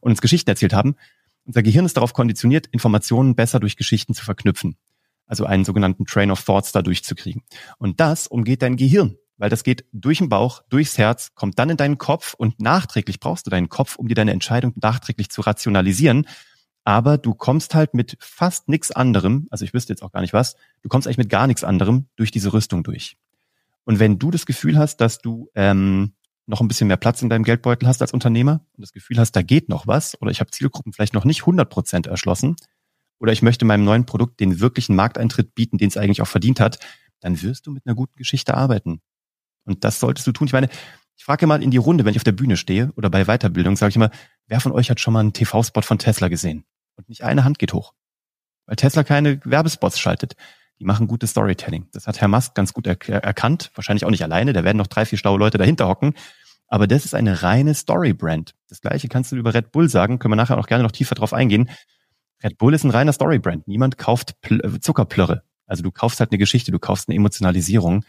und 0.00 0.10
uns 0.10 0.20
Geschichten 0.20 0.50
erzählt 0.50 0.74
haben. 0.74 0.96
Unser 1.44 1.62
Gehirn 1.62 1.86
ist 1.86 1.96
darauf 1.96 2.12
konditioniert, 2.12 2.66
Informationen 2.66 3.36
besser 3.36 3.60
durch 3.60 3.76
Geschichten 3.76 4.12
zu 4.14 4.24
verknüpfen. 4.24 4.76
Also 5.26 5.46
einen 5.46 5.64
sogenannten 5.64 6.04
Train 6.06 6.32
of 6.32 6.44
Thoughts 6.44 6.72
da 6.72 6.82
durchzukriegen. 6.82 7.42
Und 7.78 8.00
das 8.00 8.26
umgeht 8.26 8.62
dein 8.62 8.76
Gehirn 8.76 9.16
weil 9.38 9.50
das 9.50 9.64
geht 9.64 9.84
durch 9.92 10.18
den 10.18 10.28
Bauch, 10.28 10.62
durchs 10.68 10.98
Herz, 10.98 11.34
kommt 11.34 11.58
dann 11.58 11.70
in 11.70 11.76
deinen 11.76 11.96
Kopf 11.98 12.34
und 12.34 12.60
nachträglich 12.60 13.20
brauchst 13.20 13.46
du 13.46 13.50
deinen 13.50 13.68
Kopf, 13.68 13.96
um 13.96 14.08
dir 14.08 14.14
deine 14.14 14.32
Entscheidung 14.32 14.74
nachträglich 14.76 15.30
zu 15.30 15.40
rationalisieren. 15.40 16.26
Aber 16.84 17.18
du 17.18 17.34
kommst 17.34 17.74
halt 17.74 17.94
mit 17.94 18.16
fast 18.20 18.68
nichts 18.68 18.90
anderem, 18.90 19.46
also 19.50 19.64
ich 19.64 19.74
wüsste 19.74 19.92
jetzt 19.92 20.02
auch 20.02 20.12
gar 20.12 20.20
nicht 20.20 20.32
was, 20.32 20.56
du 20.82 20.88
kommst 20.88 21.06
eigentlich 21.06 21.18
mit 21.18 21.30
gar 21.30 21.46
nichts 21.46 21.64
anderem 21.64 22.08
durch 22.16 22.30
diese 22.30 22.52
Rüstung 22.52 22.82
durch. 22.82 23.16
Und 23.84 23.98
wenn 24.00 24.18
du 24.18 24.30
das 24.30 24.44
Gefühl 24.44 24.78
hast, 24.78 24.98
dass 24.98 25.18
du 25.18 25.48
ähm, 25.54 26.14
noch 26.46 26.60
ein 26.60 26.68
bisschen 26.68 26.88
mehr 26.88 26.96
Platz 26.96 27.22
in 27.22 27.28
deinem 27.28 27.44
Geldbeutel 27.44 27.86
hast 27.86 28.02
als 28.02 28.12
Unternehmer 28.12 28.64
und 28.76 28.82
das 28.82 28.92
Gefühl 28.92 29.18
hast, 29.18 29.32
da 29.32 29.42
geht 29.42 29.68
noch 29.68 29.86
was, 29.86 30.20
oder 30.20 30.30
ich 30.30 30.40
habe 30.40 30.50
Zielgruppen 30.50 30.92
vielleicht 30.92 31.14
noch 31.14 31.24
nicht 31.24 31.42
100 31.42 31.68
Prozent 31.68 32.06
erschlossen, 32.06 32.56
oder 33.18 33.32
ich 33.32 33.42
möchte 33.42 33.64
meinem 33.64 33.84
neuen 33.84 34.06
Produkt 34.06 34.40
den 34.40 34.60
wirklichen 34.60 34.96
Markteintritt 34.96 35.54
bieten, 35.54 35.78
den 35.78 35.88
es 35.88 35.96
eigentlich 35.96 36.22
auch 36.22 36.28
verdient 36.28 36.60
hat, 36.60 36.78
dann 37.20 37.42
wirst 37.42 37.66
du 37.66 37.70
mit 37.70 37.86
einer 37.86 37.94
guten 37.94 38.16
Geschichte 38.16 38.54
arbeiten. 38.54 39.00
Und 39.68 39.84
das 39.84 40.00
solltest 40.00 40.26
du 40.26 40.32
tun. 40.32 40.46
Ich 40.46 40.52
meine, 40.52 40.68
ich 41.16 41.24
frage 41.24 41.46
mal 41.46 41.62
in 41.62 41.70
die 41.70 41.76
Runde, 41.76 42.04
wenn 42.04 42.12
ich 42.12 42.18
auf 42.18 42.24
der 42.24 42.32
Bühne 42.32 42.56
stehe 42.56 42.92
oder 42.96 43.10
bei 43.10 43.24
Weiterbildung, 43.24 43.76
sage 43.76 43.90
ich 43.90 43.96
immer, 43.96 44.10
wer 44.46 44.60
von 44.60 44.72
euch 44.72 44.90
hat 44.90 45.00
schon 45.00 45.12
mal 45.12 45.20
einen 45.20 45.32
TV-Spot 45.32 45.82
von 45.82 45.98
Tesla 45.98 46.28
gesehen? 46.28 46.64
Und 46.96 47.08
nicht 47.08 47.22
eine 47.22 47.44
Hand 47.44 47.58
geht 47.58 47.72
hoch. 47.72 47.92
Weil 48.66 48.76
Tesla 48.76 49.04
keine 49.04 49.40
Werbespots 49.44 49.98
schaltet. 49.98 50.34
Die 50.78 50.84
machen 50.84 51.06
gutes 51.06 51.30
Storytelling. 51.30 51.88
Das 51.92 52.06
hat 52.06 52.20
Herr 52.20 52.28
Musk 52.28 52.54
ganz 52.54 52.72
gut 52.72 52.86
er 52.86 52.96
erkannt. 53.08 53.70
Wahrscheinlich 53.74 54.04
auch 54.04 54.10
nicht 54.10 54.22
alleine. 54.22 54.52
Da 54.52 54.64
werden 54.64 54.76
noch 54.76 54.86
drei, 54.86 55.04
vier 55.04 55.18
schlaue 55.18 55.38
Leute 55.38 55.58
dahinter 55.58 55.88
hocken. 55.88 56.14
Aber 56.68 56.86
das 56.86 57.04
ist 57.04 57.14
eine 57.14 57.42
reine 57.42 57.74
Story-Brand. 57.74 58.54
Das 58.68 58.80
gleiche 58.80 59.08
kannst 59.08 59.32
du 59.32 59.36
über 59.36 59.54
Red 59.54 59.72
Bull 59.72 59.88
sagen. 59.88 60.18
Können 60.18 60.32
wir 60.32 60.36
nachher 60.36 60.58
auch 60.58 60.66
gerne 60.66 60.84
noch 60.84 60.92
tiefer 60.92 61.14
drauf 61.14 61.32
eingehen. 61.32 61.70
Red 62.44 62.58
Bull 62.58 62.74
ist 62.74 62.84
ein 62.84 62.90
reiner 62.90 63.12
Story-Brand. 63.12 63.66
Niemand 63.66 63.98
kauft 63.98 64.40
Pl 64.42 64.60
äh, 64.64 64.80
Zuckerplörre. 64.80 65.42
Also 65.66 65.82
du 65.82 65.90
kaufst 65.90 66.20
halt 66.20 66.30
eine 66.30 66.38
Geschichte, 66.38 66.70
du 66.70 66.78
kaufst 66.78 67.08
eine 67.08 67.16
Emotionalisierung. 67.16 68.04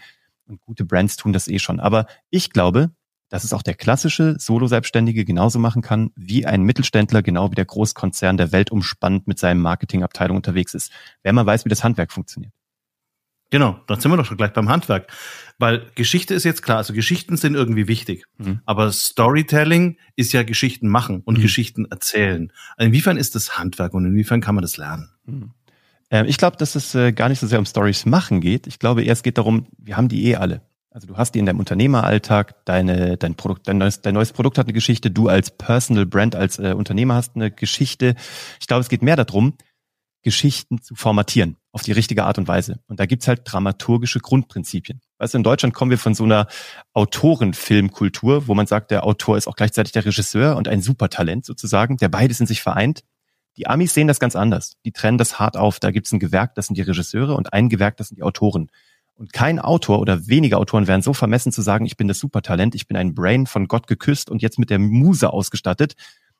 Und 0.50 0.62
gute 0.62 0.84
Brands 0.84 1.16
tun 1.16 1.32
das 1.32 1.48
eh 1.48 1.60
schon. 1.60 1.80
Aber 1.80 2.08
ich 2.30 2.50
glaube, 2.50 2.92
dass 3.30 3.44
es 3.44 3.54
auch 3.54 3.62
der 3.62 3.76
klassische 3.76 4.36
Solo-Selbstständige 4.40 5.24
genauso 5.24 5.60
machen 5.60 5.82
kann, 5.82 6.12
wie 6.16 6.46
ein 6.46 6.64
Mittelständler, 6.64 7.22
genau 7.22 7.52
wie 7.52 7.56
der 7.56 7.66
Großkonzern 7.66 8.38
der 8.38 8.52
Welt 8.52 8.72
umspannt 8.72 9.28
mit 9.28 9.38
seinem 9.38 9.62
Marketingabteilung 9.62 10.38
unterwegs 10.38 10.74
ist, 10.74 10.92
wenn 11.22 11.36
man 11.36 11.46
weiß, 11.46 11.66
wie 11.66 11.70
das 11.70 11.84
Handwerk 11.84 12.12
funktioniert. 12.12 12.52
Genau, 13.52 13.80
dann 13.88 14.00
sind 14.00 14.12
wir 14.12 14.18
doch 14.18 14.26
schon 14.26 14.38
gleich 14.38 14.54
beim 14.54 14.70
Handwerk. 14.70 15.12
Weil 15.58 15.88
Geschichte 15.96 16.36
ist 16.36 16.44
jetzt 16.44 16.62
klar, 16.62 16.78
also 16.78 16.94
Geschichten 16.94 17.36
sind 17.36 17.56
irgendwie 17.56 17.88
wichtig. 17.88 18.26
Mhm. 18.38 18.62
Aber 18.66 18.92
Storytelling 18.92 19.98
ist 20.16 20.34
ja 20.34 20.44
Geschichten 20.44 20.88
machen 20.88 21.22
und 21.26 21.38
mhm. 21.38 21.42
Geschichten 21.42 21.86
erzählen. 21.86 22.52
Inwiefern 22.78 23.18
ist 23.18 23.34
das 23.34 23.58
Handwerk 23.58 23.94
und 23.94 24.06
inwiefern 24.06 24.42
kann 24.42 24.56
man 24.56 24.62
das 24.62 24.78
lernen? 24.78 25.10
Mhm. 25.26 25.52
Ähm, 26.12 26.26
ich 26.28 26.38
glaube, 26.38 26.58
dass 26.58 26.76
es 26.76 26.96
äh, 26.96 27.12
gar 27.12 27.30
nicht 27.30 27.40
so 27.40 27.48
sehr 27.48 27.60
um 27.60 27.66
Stories 27.66 28.06
machen 28.06 28.42
geht. 28.42 28.68
Ich 28.68 28.80
glaube 28.80 29.04
eher, 29.04 29.14
es 29.14 29.24
geht 29.24 29.38
darum, 29.38 29.68
wir 29.78 29.98
haben 29.98 30.10
die 30.10 30.26
eh 30.28 30.36
alle. 30.36 30.62
Also 30.92 31.06
du 31.08 31.18
hast 31.18 31.36
die 31.36 31.40
in 31.40 31.46
deinem 31.46 31.60
Unternehmeralltag, 31.60 32.66
deine, 32.66 33.16
dein 33.16 33.36
Produkt, 33.36 33.68
dein 33.68 33.78
neues, 33.78 34.02
dein 34.02 34.16
neues 34.16 34.34
Produkt 34.34 34.58
hat 34.58 34.66
eine 34.66 34.74
Geschichte, 34.74 35.12
du 35.12 35.28
als 35.28 35.52
Personal 35.52 36.06
Brand, 36.08 36.36
als 36.36 36.58
äh, 36.58 36.74
Unternehmer 36.76 37.14
hast 37.14 37.36
eine 37.36 37.52
Geschichte. 37.52 38.16
Ich 38.60 38.68
glaube, 38.68 38.82
es 38.82 38.90
geht 38.90 39.04
mehr 39.04 39.16
darum, 39.16 39.54
Geschichten 40.22 40.82
zu 40.82 40.96
formatieren 40.96 41.56
auf 41.72 41.84
die 41.84 41.92
richtige 41.92 42.26
Art 42.26 42.38
und 42.38 42.48
Weise. 42.48 42.80
Und 42.88 43.00
da 43.00 43.06
gibt's 43.06 43.28
halt 43.28 43.42
dramaturgische 43.46 44.20
Grundprinzipien. 44.20 45.00
Weißt 45.20 45.34
du, 45.34 45.38
in 45.38 45.44
Deutschland 45.44 45.74
kommen 45.74 45.92
wir 45.92 45.98
von 45.98 46.16
so 46.16 46.24
einer 46.24 46.48
Autorenfilmkultur, 46.94 48.48
wo 48.48 48.56
man 48.56 48.68
sagt, 48.68 48.92
der 48.92 49.06
Autor 49.06 49.38
ist 49.38 49.48
auch 49.48 49.56
gleichzeitig 49.56 49.94
der 49.94 50.06
Regisseur 50.06 50.58
und 50.58 50.68
ein 50.68 50.82
Supertalent 50.82 51.46
sozusagen, 51.46 51.98
der 51.98 52.10
beides 52.10 52.40
in 52.40 52.48
sich 52.48 52.62
vereint. 52.62 53.04
Die 53.60 53.68
Amis 53.68 53.94
sehen 53.94 54.08
das 54.08 54.22
ganz 54.22 54.38
anders. 54.38 54.78
Die 54.86 54.94
trennen 54.94 55.18
das 55.18 55.38
hart 55.38 55.58
auf. 55.58 55.82
Da 55.82 55.92
gibt's 55.92 56.14
ein 56.14 56.20
Gewerk, 56.20 56.56
das 56.56 56.68
sind 56.68 56.78
die 56.78 56.82
Regisseure 56.82 57.36
und 57.36 57.52
ein 57.52 57.68
Gewerk, 57.68 57.98
das 57.98 58.08
sind 58.08 58.16
die 58.16 58.24
Autoren. 58.24 58.72
Und 59.16 59.34
kein 59.34 59.60
Autor 59.60 60.00
oder 60.00 60.28
wenige 60.28 60.58
Autoren 60.58 60.88
wären 60.88 61.02
so 61.02 61.14
vermessen 61.14 61.52
zu 61.52 61.62
sagen, 61.62 61.86
ich 61.86 61.98
bin 61.98 62.08
das 62.08 62.20
Supertalent, 62.20 62.74
ich 62.74 62.88
bin 62.88 62.96
ein 62.96 63.14
Brain 63.14 63.48
von 63.48 63.68
Gott 63.68 63.88
geküsst 63.88 64.30
und 64.30 64.42
jetzt 64.42 64.60
mit 64.60 64.70
der 64.70 64.80
Muse 64.80 65.34
ausgestattet, 65.34 65.96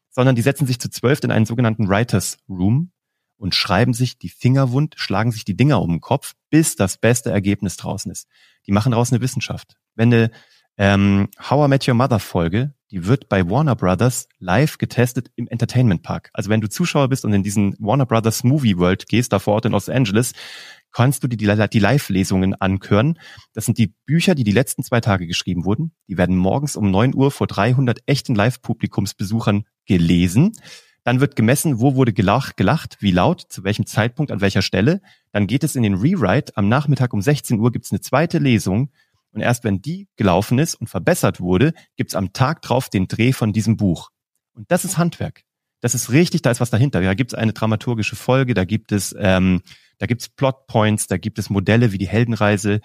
sondern 0.10 0.38
die 0.38 0.42
setzen 0.42 0.66
sich 0.66 0.80
zu 0.80 0.90
zwölf 0.90 1.22
in 1.22 1.32
einen 1.32 1.46
sogenannten 1.46 1.90
Writers 1.90 2.38
Room 2.48 2.92
und 3.36 3.54
schreiben 3.54 3.94
sich 3.94 4.18
die 4.18 4.30
Finger 4.30 4.72
wund, 4.72 4.96
schlagen 4.98 5.34
sich 5.34 5.44
die 5.44 5.58
Dinger 5.58 5.82
um 5.82 5.90
den 5.90 6.02
Kopf, 6.02 6.36
bis 6.50 6.78
das 6.78 6.98
beste 6.98 7.32
Ergebnis 7.32 7.76
draußen 7.76 8.10
ist. 8.10 8.30
Die 8.66 8.72
machen 8.72 8.94
daraus 8.94 9.12
eine 9.12 9.20
Wissenschaft. 9.20 9.76
Wenn 9.94 10.14
eine 10.14 10.32
ähm, 10.80 11.28
How 11.38 11.66
I 11.66 11.70
Met 11.70 11.88
Your 11.88 11.94
Mother 11.94 12.20
Folge, 12.20 12.74
die 12.90 13.06
wird 13.06 13.28
bei 13.28 13.48
Warner 13.48 13.76
Brothers 13.76 14.30
live 14.40 14.78
getestet 14.78 15.30
im 15.36 15.48
Entertainment 15.50 16.04
Park. 16.04 16.30
Also 16.34 16.50
wenn 16.50 16.62
du 16.62 16.70
Zuschauer 16.70 17.10
bist 17.10 17.26
und 17.26 17.34
in 17.34 17.44
diesen 17.44 17.76
Warner 17.80 18.06
Brothers 18.06 18.46
Movie 18.46 18.78
World 18.78 19.08
gehst, 19.10 19.34
da 19.34 19.40
vor 19.40 19.56
Ort 19.56 19.66
in 19.66 19.74
Los 19.74 19.90
Angeles, 19.90 20.32
kannst 20.92 21.22
du 21.22 21.28
dir 21.28 21.36
die, 21.36 21.68
die 21.70 21.80
Live-Lesungen 21.80 22.56
anhören. 22.56 23.20
Das 23.54 23.66
sind 23.66 23.78
die 23.78 23.94
Bücher, 24.06 24.36
die 24.36 24.46
die 24.46 24.54
letzten 24.54 24.82
zwei 24.82 25.02
Tage 25.02 25.28
geschrieben 25.28 25.66
wurden. 25.66 25.92
Die 26.08 26.18
werden 26.18 26.38
morgens 26.38 26.78
um 26.78 26.90
neun 26.90 27.14
Uhr 27.14 27.30
vor 27.30 27.46
300 27.46 28.00
echten 28.06 28.34
Live-Publikumsbesuchern 28.34 29.66
gelesen. 29.86 30.54
Dann 31.04 31.20
wird 31.20 31.36
gemessen, 31.36 31.80
wo 31.80 31.96
wurde 31.96 32.14
gelacht, 32.14 32.56
gelacht, 32.56 32.98
wie 33.02 33.12
laut, 33.12 33.42
zu 33.50 33.64
welchem 33.64 33.86
Zeitpunkt, 33.86 34.32
an 34.32 34.42
welcher 34.42 34.62
Stelle. 34.62 35.02
Dann 35.32 35.48
geht 35.48 35.64
es 35.64 35.76
in 35.76 35.84
den 35.84 35.96
Rewrite. 35.96 36.56
Am 36.56 36.70
Nachmittag 36.70 37.14
um 37.14 37.22
16 37.22 37.60
Uhr 37.60 37.72
gibt 37.72 37.86
es 37.86 37.92
eine 37.92 38.02
zweite 38.02 38.40
Lesung. 38.40 38.92
Und 39.32 39.42
erst 39.42 39.64
wenn 39.64 39.82
die 39.82 40.08
gelaufen 40.16 40.60
ist 40.60 40.76
und 40.76 40.88
verbessert 40.88 41.40
wurde, 41.40 41.74
gibt 41.96 42.12
es 42.12 42.16
am 42.16 42.34
Tag 42.34 42.62
drauf 42.62 42.90
den 42.90 43.08
Dreh 43.08 43.32
von 43.32 43.54
diesem 43.54 43.78
Buch. 43.78 44.10
Und 44.54 44.72
das 44.72 44.86
ist 44.86 44.98
Handwerk. 44.98 45.44
Das 45.82 45.96
ist 45.96 46.12
richtig, 46.12 46.42
da 46.42 46.52
ist 46.52 46.60
was 46.60 46.70
dahinter. 46.70 47.02
Da 47.02 47.14
gibt 47.14 47.32
es 47.32 47.40
eine 47.40 47.54
dramaturgische 47.54 48.16
Folge, 48.16 48.54
da 48.54 48.66
gibt 48.66 48.92
es, 48.92 49.16
ähm, 49.18 49.62
da 49.98 50.08
gibt 50.08 50.22
es 50.22 50.30
Plotpoints, 50.30 51.08
da 51.08 51.18
gibt 51.18 51.40
es 51.40 51.50
Modelle 51.50 51.92
wie 51.92 51.98
die 51.98 52.08
Heldenreise, 52.08 52.82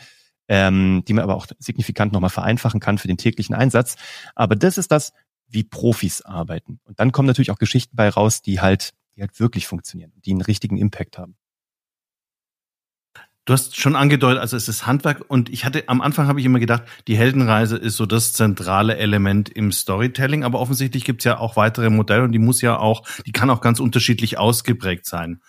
ähm, 0.49 1.03
die 1.09 1.13
man 1.13 1.25
aber 1.25 1.35
auch 1.35 1.47
signifikant 1.59 2.13
nochmal 2.13 2.31
vereinfachen 2.31 2.81
kann 2.81 2.99
für 2.99 3.09
den 3.09 3.17
täglichen 3.17 3.55
Einsatz. 3.55 3.97
Aber 4.35 4.55
das 4.55 4.79
ist 4.79 4.93
das, 4.93 5.13
wie 5.49 5.65
Profis 5.65 6.23
arbeiten. 6.23 6.81
Und 6.85 7.01
dann 7.01 7.13
kommen 7.13 7.27
natürlich 7.27 7.51
auch 7.51 7.59
Geschichten 7.59 7.97
bei 7.97 8.09
raus, 8.09 8.43
die 8.43 8.61
halt, 8.61 8.91
die 9.17 9.23
halt 9.23 9.41
wirklich 9.41 9.67
funktionieren, 9.67 10.13
die 10.25 10.33
einen 10.33 10.43
richtigen 10.43 10.77
Impact 10.77 11.19
haben. 11.19 11.37
Du 13.47 13.53
hast 13.53 13.79
schon 13.79 13.95
angedeutet, 13.95 14.41
also 14.41 14.57
es 14.57 14.69
ist 14.69 14.87
Handwerk 14.87 15.23
und 15.29 15.51
ich 15.51 15.67
hatte 15.67 15.85
am 15.89 16.01
Anfang 16.01 16.29
habe 16.29 16.41
ich 16.41 16.47
immer 16.47 16.61
gedacht, 16.61 16.85
die 17.07 17.17
Heldenreise 17.17 17.77
ist 17.77 17.97
so 17.97 18.07
das 18.07 18.33
zentrale 18.33 18.97
Element 18.97 19.51
im 19.51 19.71
Storytelling, 19.71 20.45
aber 20.45 20.61
offensichtlich 20.61 21.05
gibt 21.05 21.21
es 21.21 21.25
ja 21.27 21.39
auch 21.39 21.57
weitere 21.57 21.91
Modelle 21.91 22.23
und 22.23 22.33
die 22.33 22.39
muss 22.39 22.63
ja 22.63 22.79
auch, 22.79 23.07
die 23.27 23.33
kann 23.33 23.51
auch 23.51 23.61
ganz 23.61 23.81
unterschiedlich 23.81 24.39
ausgeprägt 24.39 25.05
sein. 25.05 25.43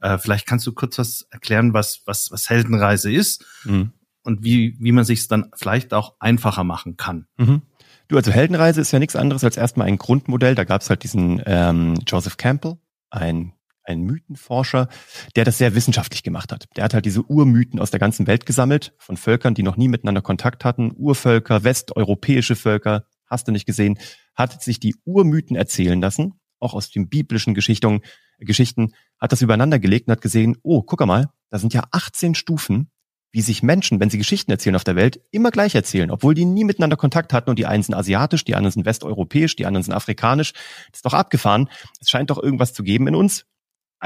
Äh, 0.00 0.18
vielleicht 0.18 0.46
kannst 0.46 0.66
du 0.66 0.72
kurz 0.72 0.98
was 0.98 1.28
erklären, 1.30 1.72
was 1.72 2.02
was 2.04 2.32
was 2.32 2.50
Heldenreise 2.50 3.12
ist 3.12 3.44
mhm. 3.64 3.92
und 4.24 4.42
wie 4.42 4.76
wie 4.80 4.92
man 4.92 5.04
sich 5.04 5.20
es 5.20 5.28
dann 5.28 5.52
vielleicht 5.54 5.94
auch 5.94 6.14
einfacher 6.18 6.64
machen 6.64 6.96
kann. 6.96 7.26
Mhm. 7.36 7.62
Du, 8.08 8.16
also 8.16 8.30
Heldenreise 8.32 8.80
ist 8.80 8.92
ja 8.92 8.98
nichts 8.98 9.16
anderes 9.16 9.44
als 9.44 9.56
erstmal 9.56 9.88
ein 9.88 9.98
Grundmodell. 9.98 10.54
Da 10.54 10.64
gab 10.64 10.80
es 10.80 10.90
halt 10.90 11.02
diesen 11.02 11.42
ähm, 11.46 11.94
Joseph 12.06 12.36
Campbell, 12.36 12.76
ein, 13.10 13.52
ein 13.86 14.02
Mythenforscher, 14.02 14.88
der 15.34 15.44
das 15.44 15.58
sehr 15.58 15.74
wissenschaftlich 15.74 16.22
gemacht 16.22 16.52
hat. 16.52 16.66
Der 16.76 16.84
hat 16.84 16.94
halt 16.94 17.04
diese 17.04 17.22
Urmythen 17.22 17.80
aus 17.80 17.90
der 17.90 18.00
ganzen 18.00 18.26
Welt 18.26 18.46
gesammelt, 18.46 18.94
von 18.98 19.16
Völkern, 19.16 19.54
die 19.54 19.62
noch 19.62 19.76
nie 19.76 19.88
miteinander 19.88 20.22
Kontakt 20.22 20.64
hatten, 20.64 20.92
Urvölker, 20.96 21.64
westeuropäische 21.64 22.56
Völker, 22.56 23.06
hast 23.26 23.48
du 23.48 23.52
nicht 23.52 23.66
gesehen, 23.66 23.98
hat 24.34 24.62
sich 24.62 24.80
die 24.80 24.96
Urmythen 25.04 25.56
erzählen 25.56 26.00
lassen, 26.00 26.34
auch 26.58 26.74
aus 26.74 26.90
den 26.90 27.08
biblischen 27.08 27.54
Geschichten, 27.54 28.00
Geschichten, 28.38 28.92
hat 29.18 29.32
das 29.32 29.42
übereinander 29.42 29.78
gelegt 29.78 30.08
und 30.08 30.12
hat 30.12 30.20
gesehen, 30.20 30.56
oh, 30.62 30.82
guck 30.82 31.04
mal, 31.06 31.30
da 31.50 31.58
sind 31.58 31.72
ja 31.72 31.84
18 31.90 32.34
Stufen 32.34 32.90
wie 33.36 33.42
sich 33.42 33.62
Menschen, 33.62 34.00
wenn 34.00 34.08
sie 34.08 34.16
Geschichten 34.16 34.50
erzählen 34.50 34.76
auf 34.76 34.84
der 34.84 34.96
Welt, 34.96 35.20
immer 35.30 35.50
gleich 35.50 35.74
erzählen, 35.74 36.10
obwohl 36.10 36.32
die 36.32 36.46
nie 36.46 36.64
miteinander 36.64 36.96
Kontakt 36.96 37.34
hatten 37.34 37.50
und 37.50 37.58
die 37.58 37.66
einen 37.66 37.82
sind 37.82 37.94
asiatisch, 37.94 38.44
die 38.44 38.54
anderen 38.54 38.72
sind 38.72 38.86
westeuropäisch, 38.86 39.56
die 39.56 39.66
anderen 39.66 39.82
sind 39.82 39.92
afrikanisch. 39.92 40.54
Das 40.54 41.00
ist 41.00 41.04
doch 41.04 41.12
abgefahren. 41.12 41.68
Es 42.00 42.08
scheint 42.08 42.30
doch 42.30 42.42
irgendwas 42.42 42.72
zu 42.72 42.82
geben 42.82 43.08
in 43.08 43.14
uns. 43.14 43.44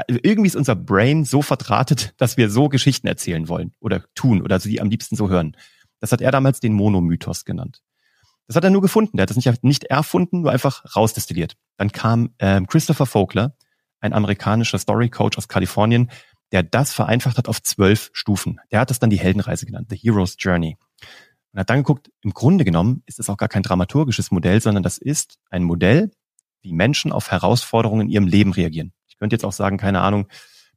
Irgendwie 0.07 0.47
ist 0.47 0.55
unser 0.55 0.75
Brain 0.75 1.25
so 1.25 1.41
verdrahtet, 1.41 2.13
dass 2.17 2.37
wir 2.37 2.49
so 2.49 2.69
Geschichten 2.69 3.07
erzählen 3.07 3.49
wollen 3.49 3.73
oder 3.79 4.05
tun 4.15 4.41
oder 4.41 4.59
sie 4.59 4.79
am 4.79 4.89
liebsten 4.89 5.15
so 5.15 5.29
hören. 5.29 5.57
Das 5.99 6.11
hat 6.11 6.21
er 6.21 6.31
damals 6.31 6.59
den 6.59 6.73
Monomythos 6.73 7.45
genannt. 7.45 7.81
Das 8.47 8.55
hat 8.55 8.63
er 8.63 8.69
nur 8.69 8.81
gefunden. 8.81 9.17
Der 9.17 9.23
hat 9.23 9.29
das 9.29 9.37
nicht, 9.37 9.63
nicht 9.63 9.83
erfunden, 9.85 10.41
nur 10.41 10.51
einfach 10.51 10.95
rausdestilliert. 10.95 11.55
Dann 11.77 11.91
kam 11.91 12.33
ähm, 12.39 12.67
Christopher 12.67 13.05
Vogler, 13.05 13.55
ein 13.99 14.13
amerikanischer 14.13 14.79
Story 14.79 15.09
Coach 15.09 15.37
aus 15.37 15.47
Kalifornien, 15.47 16.09
der 16.51 16.63
das 16.63 16.93
vereinfacht 16.93 17.37
hat 17.37 17.47
auf 17.47 17.61
zwölf 17.61 18.09
Stufen. 18.13 18.59
Der 18.71 18.81
hat 18.81 18.89
das 18.89 18.99
dann 18.99 19.09
die 19.09 19.19
Heldenreise 19.19 19.65
genannt, 19.65 19.87
The 19.89 19.95
Hero's 19.95 20.35
Journey. 20.37 20.77
Und 21.53 21.59
hat 21.59 21.69
dann 21.69 21.77
geguckt, 21.77 22.11
im 22.21 22.33
Grunde 22.33 22.65
genommen 22.65 23.03
ist 23.05 23.19
es 23.19 23.29
auch 23.29 23.37
gar 23.37 23.49
kein 23.49 23.63
dramaturgisches 23.63 24.31
Modell, 24.31 24.61
sondern 24.61 24.83
das 24.83 24.97
ist 24.97 25.37
ein 25.49 25.63
Modell, 25.63 26.11
wie 26.61 26.73
Menschen 26.73 27.11
auf 27.11 27.31
Herausforderungen 27.31 28.07
in 28.07 28.09
ihrem 28.09 28.27
Leben 28.27 28.53
reagieren. 28.53 28.93
Ich 29.21 29.23
könnte 29.23 29.35
jetzt 29.35 29.45
auch 29.45 29.51
sagen, 29.51 29.77
keine 29.77 30.01
Ahnung, 30.01 30.27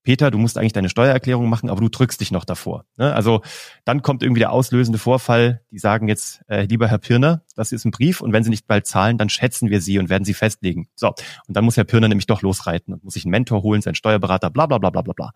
Peter, 0.02 0.30
du 0.30 0.36
musst 0.36 0.58
eigentlich 0.58 0.74
deine 0.74 0.90
Steuererklärung 0.90 1.48
machen, 1.48 1.70
aber 1.70 1.80
du 1.80 1.88
drückst 1.88 2.20
dich 2.20 2.30
noch 2.30 2.44
davor. 2.44 2.84
Ne? 2.98 3.14
Also 3.14 3.40
dann 3.86 4.02
kommt 4.02 4.22
irgendwie 4.22 4.40
der 4.40 4.52
auslösende 4.52 4.98
Vorfall, 4.98 5.62
die 5.70 5.78
sagen 5.78 6.08
jetzt, 6.08 6.42
äh, 6.46 6.66
lieber 6.66 6.88
Herr 6.88 6.98
Pirner, 6.98 7.42
das 7.56 7.72
ist 7.72 7.86
ein 7.86 7.90
Brief 7.90 8.20
und 8.20 8.34
wenn 8.34 8.44
Sie 8.44 8.50
nicht 8.50 8.66
bald 8.66 8.86
zahlen, 8.86 9.16
dann 9.16 9.30
schätzen 9.30 9.70
wir 9.70 9.80
Sie 9.80 9.98
und 9.98 10.10
werden 10.10 10.24
Sie 10.24 10.34
festlegen. 10.34 10.88
So, 10.94 11.08
und 11.08 11.56
dann 11.56 11.64
muss 11.64 11.78
Herr 11.78 11.84
Pirner 11.84 12.08
nämlich 12.08 12.26
doch 12.26 12.42
losreiten 12.42 12.92
und 12.92 13.02
muss 13.02 13.14
sich 13.14 13.24
einen 13.24 13.30
Mentor 13.30 13.62
holen, 13.62 13.80
seinen 13.80 13.94
Steuerberater, 13.94 14.50
bla 14.50 14.66
bla 14.66 14.76
bla 14.76 14.90
bla 14.90 15.00
bla 15.00 15.14
bla. 15.14 15.30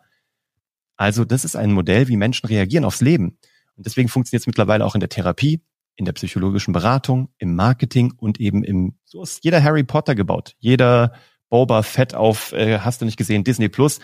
Also 0.99 1.25
das 1.25 1.47
ist 1.47 1.57
ein 1.57 1.73
Modell, 1.73 2.09
wie 2.09 2.19
Menschen 2.19 2.47
reagieren 2.47 2.85
aufs 2.85 3.01
Leben. 3.01 3.39
Und 3.75 3.87
deswegen 3.87 4.11
funktioniert 4.11 4.43
es 4.43 4.47
mittlerweile 4.47 4.85
auch 4.85 4.95
in 4.95 5.01
der 5.01 5.09
Therapie, 5.09 5.63
in 5.97 6.05
der 6.05 6.13
psychologischen 6.13 6.75
Beratung, 6.75 7.31
im 7.39 7.55
Marketing 7.55 8.13
und 8.19 8.39
eben 8.39 8.65
im, 8.65 8.99
so 9.07 9.23
ist 9.23 9.45
jeder 9.45 9.63
Harry 9.63 9.85
Potter 9.85 10.15
gebaut. 10.15 10.57
Jeder 10.59 11.15
Boba 11.49 11.83
Fett 11.83 12.15
auf, 12.15 12.53
äh, 12.53 12.79
hast 12.81 13.01
du 13.01 13.05
nicht 13.05 13.17
gesehen, 13.17 13.45
Disney 13.45 13.69
Plus. 13.69 14.01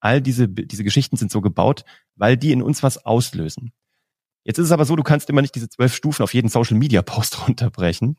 All 0.00 0.20
diese, 0.20 0.48
diese 0.48 0.84
Geschichten 0.84 1.16
sind 1.16 1.30
so 1.30 1.40
gebaut, 1.40 1.84
weil 2.14 2.36
die 2.36 2.52
in 2.52 2.62
uns 2.62 2.82
was 2.82 3.04
auslösen. 3.04 3.72
Jetzt 4.44 4.58
ist 4.58 4.66
es 4.66 4.72
aber 4.72 4.84
so, 4.84 4.94
du 4.94 5.02
kannst 5.02 5.28
immer 5.28 5.42
nicht 5.42 5.54
diese 5.54 5.68
zwölf 5.68 5.94
Stufen 5.94 6.22
auf 6.22 6.32
jeden 6.32 6.48
Social 6.48 6.76
Media 6.76 7.02
Post 7.02 7.46
runterbrechen. 7.48 8.16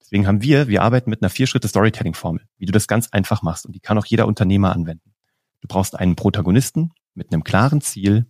Deswegen 0.00 0.26
haben 0.26 0.42
wir, 0.42 0.68
wir 0.68 0.82
arbeiten 0.82 1.08
mit 1.08 1.22
einer 1.22 1.30
vier-Schritte 1.30 1.68
Storytelling 1.68 2.14
Formel, 2.14 2.44
wie 2.58 2.66
du 2.66 2.72
das 2.72 2.86
ganz 2.86 3.08
einfach 3.10 3.42
machst. 3.42 3.64
Und 3.64 3.74
die 3.74 3.80
kann 3.80 3.96
auch 3.96 4.04
jeder 4.04 4.26
Unternehmer 4.26 4.72
anwenden. 4.72 5.14
Du 5.62 5.68
brauchst 5.68 5.98
einen 5.98 6.14
Protagonisten, 6.14 6.92
mit 7.14 7.32
einem 7.32 7.44
klaren 7.44 7.80
Ziel, 7.80 8.26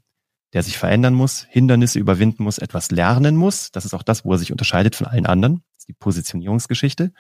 der 0.53 0.63
sich 0.63 0.79
verändern 0.79 1.15
muss, 1.15 1.47
Hindernisse 1.51 1.99
überwinden 1.99 2.45
muss, 2.45 2.59
etwas 2.59 2.91
lernen 2.91 3.37
muss. 3.37 3.73
Das 3.73 3.85
ist 3.85 3.95
auch 3.95 4.05
das, 4.05 4.25
wo 4.25 4.33
er 4.33 4.39
sich 4.39 4.53
unterscheidet 4.53 4.95
von 4.95 5.07
allen 5.09 5.27
anderen. 5.27 5.65
Das 5.73 5.81
ist 5.81 5.89
die 5.89 5.95
Positionierungsgeschichte. 5.95 7.13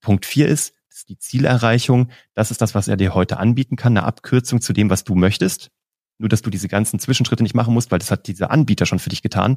Punkt 0.00 0.26
vier 0.26 0.46
ist, 0.46 0.74
ist 0.96 1.08
die 1.08 1.18
Zielerreichung. 1.18 2.08
Das 2.34 2.50
ist 2.50 2.62
das, 2.62 2.74
was 2.74 2.88
er 2.88 2.96
dir 2.96 3.14
heute 3.14 3.38
anbieten 3.38 3.76
kann, 3.76 3.96
eine 3.96 4.06
Abkürzung 4.06 4.60
zu 4.60 4.72
dem, 4.72 4.90
was 4.90 5.04
du 5.04 5.14
möchtest. 5.14 5.70
Nur, 6.18 6.28
dass 6.28 6.42
du 6.42 6.50
diese 6.50 6.68
ganzen 6.68 6.98
Zwischenschritte 6.98 7.42
nicht 7.42 7.54
machen 7.54 7.74
musst, 7.74 7.90
weil 7.90 7.98
das 7.98 8.10
hat 8.10 8.26
dieser 8.26 8.50
Anbieter 8.50 8.86
schon 8.86 8.98
für 8.98 9.10
dich 9.10 9.22
getan. 9.22 9.52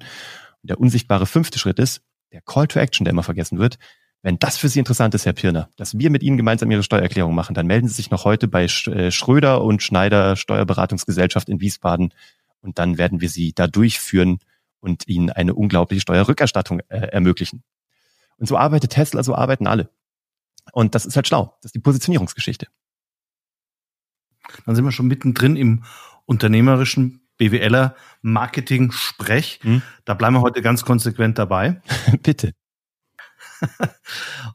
Und 0.61 0.69
der 0.69 0.79
unsichtbare 0.79 1.25
fünfte 1.25 1.57
Schritt 1.57 1.79
ist, 1.79 2.01
der 2.33 2.41
Call 2.41 2.67
to 2.67 2.79
Action, 2.79 3.05
der 3.05 3.11
immer 3.11 3.23
vergessen 3.23 3.57
wird. 3.57 3.79
Wenn 4.21 4.37
das 4.37 4.57
für 4.57 4.67
Sie 4.67 4.79
interessant 4.79 5.15
ist, 5.15 5.25
Herr 5.25 5.33
Pirner, 5.33 5.69
dass 5.77 5.97
wir 5.97 6.09
mit 6.09 6.23
Ihnen 6.23 6.35
gemeinsam 6.35 6.69
Ihre 6.69 6.83
Steuererklärung 6.83 7.33
machen, 7.33 7.53
dann 7.53 7.67
melden 7.67 7.87
Sie 7.87 7.93
sich 7.93 8.11
noch 8.11 8.25
heute 8.25 8.49
bei 8.49 8.65
äh, 8.65 9.11
Schröder 9.11 9.63
und 9.63 9.81
Schneider 9.81 10.35
Steuerberatungsgesellschaft 10.35 11.47
in 11.47 11.61
Wiesbaden 11.61 12.13
und 12.59 12.77
dann 12.79 12.97
werden 12.97 13.21
wir 13.21 13.29
Sie 13.29 13.53
da 13.53 13.67
durchführen 13.67 14.39
und 14.81 15.07
Ihnen 15.07 15.29
eine 15.29 15.53
unglaubliche 15.53 16.01
Steuerrückerstattung 16.01 16.81
äh, 16.89 17.07
ermöglichen. 17.07 17.63
Und 18.37 18.47
so 18.47 18.57
arbeitet 18.57 18.91
Tesla, 18.91 19.23
so 19.23 19.35
arbeiten 19.35 19.67
alle. 19.67 19.89
Und 20.73 20.95
das 20.95 21.05
ist 21.05 21.15
halt 21.15 21.27
schlau. 21.27 21.57
Das 21.61 21.69
ist 21.69 21.75
die 21.75 21.79
Positionierungsgeschichte. 21.79 22.67
Dann 24.65 24.75
sind 24.75 24.85
wir 24.85 24.91
schon 24.91 25.07
mittendrin 25.07 25.55
im 25.55 25.83
unternehmerischen 26.25 27.21
BWLer 27.37 27.95
Marketing 28.21 28.91
sprech. 28.91 29.59
Hm? 29.63 29.81
Da 30.05 30.13
bleiben 30.13 30.35
wir 30.35 30.41
heute 30.41 30.61
ganz 30.61 30.83
konsequent 30.83 31.37
dabei. 31.37 31.81
Bitte. 32.23 32.53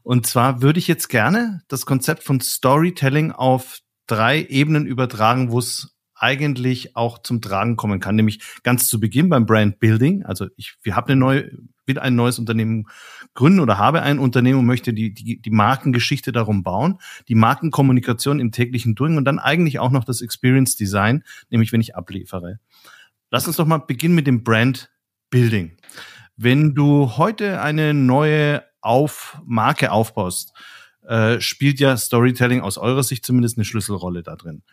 Und 0.03 0.27
zwar 0.27 0.61
würde 0.61 0.79
ich 0.79 0.87
jetzt 0.87 1.09
gerne 1.09 1.61
das 1.67 1.85
Konzept 1.85 2.23
von 2.23 2.39
Storytelling 2.41 3.31
auf 3.31 3.79
drei 4.07 4.43
Ebenen 4.43 4.85
übertragen, 4.85 5.51
wo 5.51 5.59
es 5.59 5.95
eigentlich 6.15 6.95
auch 6.95 7.19
zum 7.19 7.41
Tragen 7.41 7.75
kommen 7.75 7.99
kann, 7.99 8.15
nämlich 8.15 8.39
ganz 8.63 8.87
zu 8.87 8.99
Beginn 8.99 9.29
beim 9.29 9.45
Brand 9.45 9.79
Building. 9.79 10.23
Also 10.23 10.47
ich, 10.55 10.75
wir 10.81 10.95
haben 10.95 11.07
eine 11.07 11.19
neue, 11.19 11.51
will 11.85 11.99
ein 11.99 12.15
neues 12.15 12.39
Unternehmen 12.39 12.87
gründen 13.35 13.59
oder 13.59 13.77
habe 13.77 14.01
ein 14.01 14.17
Unternehmen 14.17 14.59
und 14.59 14.65
möchte 14.65 14.93
die, 14.93 15.13
die, 15.13 15.41
die 15.41 15.49
Markengeschichte 15.51 16.31
darum 16.31 16.63
bauen, 16.63 16.99
die 17.27 17.35
Markenkommunikation 17.35 18.39
im 18.39 18.51
täglichen 18.51 18.95
Doing 18.95 19.17
und 19.17 19.25
dann 19.25 19.37
eigentlich 19.39 19.79
auch 19.79 19.91
noch 19.91 20.03
das 20.03 20.21
Experience 20.21 20.75
Design, 20.75 21.23
nämlich 21.49 21.71
wenn 21.71 21.81
ich 21.81 21.95
abliefere. 21.95 22.59
Lass 23.29 23.47
uns 23.47 23.57
doch 23.57 23.67
mal 23.67 23.77
beginnen 23.77 24.15
mit 24.15 24.25
dem 24.27 24.43
Brand 24.43 24.89
Building. 25.29 25.77
Wenn 26.37 26.73
du 26.73 27.17
heute 27.17 27.61
eine 27.61 27.93
neue 27.93 28.63
auf 28.81 29.41
Marke 29.45 29.91
aufbaust, 29.91 30.53
äh, 31.03 31.39
spielt 31.39 31.79
ja 31.79 31.97
Storytelling 31.97 32.61
aus 32.61 32.77
eurer 32.77 33.03
Sicht 33.03 33.25
zumindest 33.25 33.57
eine 33.57 33.65
Schlüsselrolle 33.65 34.23
da 34.23 34.35
drin. 34.35 34.63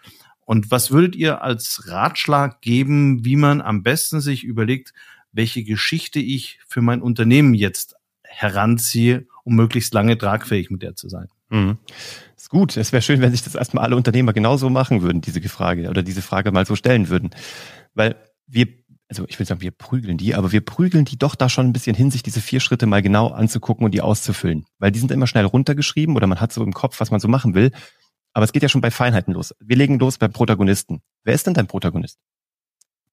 Und 0.44 0.70
was 0.70 0.90
würdet 0.90 1.16
ihr 1.16 1.42
als 1.42 1.88
Ratschlag 1.88 2.60
geben, 2.60 3.24
wie 3.24 3.36
man 3.36 3.60
am 3.60 3.82
besten 3.82 4.20
sich 4.20 4.44
überlegt, 4.44 4.92
welche 5.32 5.64
Geschichte 5.64 6.20
ich 6.20 6.60
für 6.66 6.82
mein 6.82 7.00
Unternehmen 7.00 7.54
jetzt 7.54 7.96
heranziehe, 8.32 9.26
um 9.44 9.54
möglichst 9.54 9.94
lange 9.94 10.16
tragfähig 10.16 10.70
mit 10.70 10.82
der 10.82 10.94
zu 10.94 11.08
sein? 11.08 11.28
Mhm. 11.50 11.78
Ist 12.36 12.48
gut. 12.48 12.76
Es 12.76 12.92
wäre 12.92 13.02
schön, 13.02 13.20
wenn 13.20 13.30
sich 13.30 13.42
das 13.42 13.54
erstmal 13.54 13.84
alle 13.84 13.96
Unternehmer 13.96 14.32
genauso 14.32 14.70
machen 14.70 15.02
würden, 15.02 15.20
diese 15.20 15.40
Frage 15.48 15.88
oder 15.88 16.02
diese 16.02 16.22
Frage 16.22 16.50
mal 16.50 16.66
so 16.66 16.76
stellen 16.76 17.08
würden. 17.08 17.30
Weil 17.94 18.16
wir, 18.46 18.68
also 19.08 19.24
ich 19.28 19.38
will 19.38 19.46
sagen, 19.46 19.60
wir 19.60 19.70
prügeln 19.70 20.16
die, 20.16 20.34
aber 20.34 20.50
wir 20.50 20.64
prügeln 20.64 21.04
die 21.04 21.18
doch 21.18 21.34
da 21.34 21.48
schon 21.48 21.66
ein 21.66 21.72
bisschen 21.72 21.94
hin, 21.94 22.10
sich 22.10 22.22
diese 22.22 22.40
vier 22.40 22.60
Schritte 22.60 22.86
mal 22.86 23.02
genau 23.02 23.28
anzugucken 23.28 23.84
und 23.84 23.92
die 23.92 24.00
auszufüllen. 24.00 24.64
Weil 24.78 24.92
die 24.92 24.98
sind 24.98 25.12
immer 25.12 25.26
schnell 25.26 25.44
runtergeschrieben 25.44 26.16
oder 26.16 26.26
man 26.26 26.40
hat 26.40 26.52
so 26.52 26.64
im 26.64 26.72
Kopf, 26.72 27.00
was 27.00 27.10
man 27.10 27.20
so 27.20 27.28
machen 27.28 27.54
will. 27.54 27.70
Aber 28.32 28.44
es 28.44 28.52
geht 28.52 28.62
ja 28.62 28.70
schon 28.70 28.80
bei 28.80 28.90
Feinheiten 28.90 29.34
los. 29.34 29.54
Wir 29.60 29.76
legen 29.76 29.98
los 29.98 30.16
beim 30.16 30.32
Protagonisten. 30.32 31.02
Wer 31.22 31.34
ist 31.34 31.46
denn 31.46 31.54
dein 31.54 31.66
Protagonist? 31.66 32.18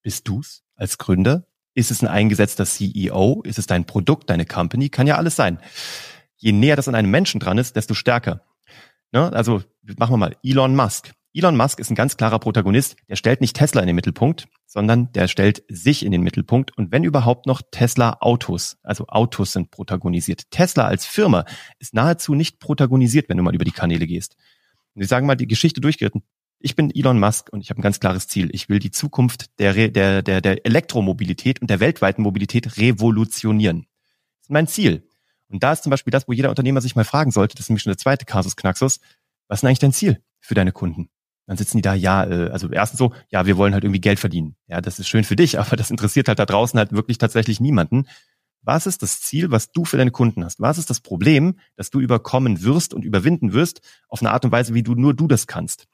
Bist 0.01 0.27
du's 0.29 0.63
als 0.75 0.97
Gründer? 0.97 1.45
Ist 1.79 1.91
es 1.91 2.01
ein 2.01 2.09
eingesetzter 2.09 2.65
CEO? 2.65 3.41
Ist 3.45 3.57
es 3.57 3.65
dein 3.65 3.86
Produkt, 3.86 4.29
deine 4.29 4.45
Company? 4.45 4.89
Kann 4.89 5.07
ja 5.07 5.15
alles 5.15 5.38
sein. 5.38 5.59
Je 6.36 6.51
näher 6.51 6.75
das 6.75 6.89
an 6.89 6.95
einem 6.95 7.09
Menschen 7.09 7.39
dran 7.39 7.57
ist, 7.57 7.77
desto 7.77 7.93
stärker. 7.93 8.41
Ne? 9.13 9.31
Also 9.31 9.63
machen 9.98 10.12
wir 10.12 10.17
mal 10.17 10.36
Elon 10.43 10.75
Musk. 10.75 11.13
Elon 11.33 11.55
Musk 11.55 11.79
ist 11.79 11.89
ein 11.89 11.95
ganz 11.95 12.17
klarer 12.17 12.39
Protagonist. 12.39 12.98
Der 13.07 13.15
stellt 13.15 13.39
nicht 13.39 13.55
Tesla 13.55 13.79
in 13.79 13.88
den 13.88 13.95
Mittelpunkt, 13.95 14.50
sondern 14.65 15.13
der 15.13 15.29
stellt 15.29 15.63
sich 15.69 16.03
in 16.03 16.12
den 16.12 16.21
Mittelpunkt. 16.21 16.77
Und 16.77 16.91
wenn 16.91 17.05
überhaupt 17.05 17.45
noch 17.45 17.62
Tesla 17.71 18.17
Autos, 18.19 18.75
also 18.83 19.07
Autos 19.07 19.53
sind 19.53 19.71
protagonisiert. 19.71 20.51
Tesla 20.51 20.86
als 20.86 21.05
Firma 21.05 21.45
ist 21.79 21.93
nahezu 21.93 22.36
nicht 22.36 22.59
protagonisiert, 22.59 23.29
wenn 23.29 23.38
du 23.38 23.43
mal 23.43 23.55
über 23.55 23.63
die 23.63 23.71
Kanäle 23.71 24.05
gehst. 24.05 24.36
Und 24.95 25.03
ich 25.03 25.07
sage 25.07 25.25
mal, 25.25 25.36
die 25.36 25.48
Geschichte 25.48 25.79
durchgeritten. 25.79 26.24
Ich 26.61 26.75
bin 26.75 26.93
Elon 26.93 27.19
Musk 27.19 27.47
und 27.51 27.61
ich 27.61 27.69
habe 27.69 27.79
ein 27.79 27.83
ganz 27.83 28.01
klares 28.01 28.27
Ziel. 28.27 28.49
Ich 28.51 28.67
will 28.67 28.79
die 28.79 28.91
Zukunft 28.91 29.57
der, 29.59 29.73
der, 29.89 30.21
der, 30.21 30.41
der 30.41 30.65
Elektromobilität 30.65 31.61
und 31.61 31.69
der 31.69 31.79
weltweiten 31.79 32.21
Mobilität 32.21 32.77
revolutionieren. 32.77 33.87
Das 34.35 34.47
ist 34.47 34.49
mein 34.49 34.67
Ziel. 34.67 35.07
Und 35.47 35.63
da 35.63 35.71
ist 35.71 35.83
zum 35.83 35.89
Beispiel 35.89 36.11
das, 36.11 36.27
wo 36.27 36.33
jeder 36.33 36.49
Unternehmer 36.49 36.81
sich 36.81 36.97
mal 36.97 37.05
fragen 37.05 37.31
sollte, 37.31 37.55
das 37.55 37.65
ist 37.65 37.69
nämlich 37.69 37.83
schon 37.83 37.91
der 37.91 37.97
zweite 37.97 38.25
Kasus 38.25 38.57
Knaxus, 38.57 38.99
was 39.47 39.59
ist 39.59 39.63
eigentlich 39.65 39.79
dein 39.79 39.93
Ziel 39.93 40.21
für 40.41 40.53
deine 40.53 40.73
Kunden? 40.73 41.09
Dann 41.47 41.57
sitzen 41.57 41.77
die 41.77 41.81
da, 41.81 41.93
ja, 41.93 42.25
äh, 42.25 42.49
also 42.51 42.69
erstens 42.69 42.99
so, 42.99 43.13
ja, 43.29 43.45
wir 43.45 43.57
wollen 43.57 43.73
halt 43.73 43.85
irgendwie 43.85 44.01
Geld 44.01 44.19
verdienen. 44.19 44.55
Ja, 44.67 44.81
das 44.81 44.99
ist 44.99 45.07
schön 45.07 45.23
für 45.23 45.37
dich, 45.37 45.59
aber 45.59 45.77
das 45.77 45.91
interessiert 45.91 46.27
halt 46.27 46.39
da 46.39 46.45
draußen 46.45 46.77
halt 46.77 46.91
wirklich 46.91 47.17
tatsächlich 47.17 47.61
niemanden. 47.61 48.05
Was 48.61 48.85
ist 48.85 49.01
das 49.01 49.21
Ziel, 49.21 49.49
was 49.49 49.71
du 49.71 49.86
für 49.86 49.95
deine 49.95 50.12
Kunden 50.12 50.43
hast? 50.43 50.60
Was 50.60 50.77
ist 50.77 50.89
das 50.89 50.99
Problem, 50.99 51.57
das 51.77 51.89
du 51.89 52.01
überkommen 52.01 52.62
wirst 52.63 52.93
und 52.93 53.05
überwinden 53.05 53.53
wirst 53.53 53.81
auf 54.10 54.21
eine 54.21 54.31
Art 54.31 54.43
und 54.43 54.51
Weise, 54.51 54.73
wie 54.73 54.84
du 54.84 54.93
nur 54.93 55.13
du 55.13 55.27
das 55.27 55.47
kannst? 55.47 55.88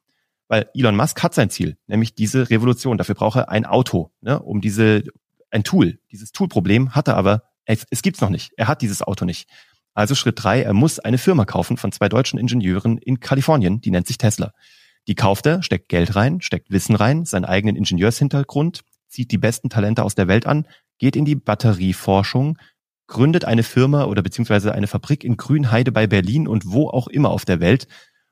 Weil 0.47 0.69
Elon 0.75 0.95
Musk 0.95 1.21
hat 1.23 1.34
sein 1.34 1.49
Ziel, 1.49 1.77
nämlich 1.88 2.13
diese 2.13 2.49
Revolution. 2.49 2.97
Dafür 2.97 3.15
braucht 3.15 3.38
er 3.38 3.49
ein 3.49 3.65
Auto, 3.65 4.12
ne, 4.21 4.39
um 4.39 4.62
diese, 4.62 5.03
ein 5.49 5.63
Tool. 5.63 5.99
Dieses 6.12 6.31
Toolproblem 6.31 6.93
hat 6.93 7.08
er 7.08 7.17
aber, 7.17 7.43
es, 7.65 7.86
es 7.89 8.01
gibt's 8.01 8.21
noch 8.21 8.29
nicht. 8.29 8.51
Er 8.58 8.67
hat 8.67 8.81
dieses 8.81 9.01
Auto 9.01 9.25
nicht. 9.25 9.49
Also 9.95 10.13
Schritt 10.13 10.43
drei, 10.43 10.62
er 10.62 10.73
muss 10.73 10.99
eine 10.99 11.17
Firma 11.17 11.45
kaufen 11.45 11.77
von 11.77 11.91
zwei 11.91 12.10
deutschen 12.10 12.38
Ingenieuren 12.38 12.97
in 12.97 13.19
Kalifornien, 13.19 13.81
die 13.81 13.91
nennt 13.91 14.08
sich 14.08 14.17
Tesla. 14.17 14.51
Die 15.08 15.15
kauft 15.15 15.45
er, 15.45 15.63
steckt 15.63 15.89
Geld 15.89 16.15
rein, 16.15 16.41
steckt 16.41 16.69
Wissen 16.69 16.95
rein, 16.95 17.25
seinen 17.25 17.45
eigenen 17.45 17.75
Ingenieurshintergrund, 17.75 18.81
zieht 19.08 19.31
die 19.31 19.38
besten 19.38 19.69
Talente 19.69 20.03
aus 20.03 20.15
der 20.15 20.27
Welt 20.27 20.45
an, 20.45 20.67
geht 20.97 21.15
in 21.15 21.25
die 21.25 21.36
Batterieforschung, 21.36 22.58
gründet 23.08 23.45
eine 23.45 23.63
Firma 23.63 24.05
oder 24.05 24.21
beziehungsweise 24.21 24.73
eine 24.73 24.88
Fabrik 24.88 25.23
in 25.23 25.38
Grünheide 25.38 25.91
bei 25.91 26.08
Berlin 26.08 26.47
und 26.47 26.65
wo 26.65 26.89
auch 26.89 27.08
immer 27.08 27.29
auf 27.29 27.45
der 27.45 27.60
Welt. 27.60 27.88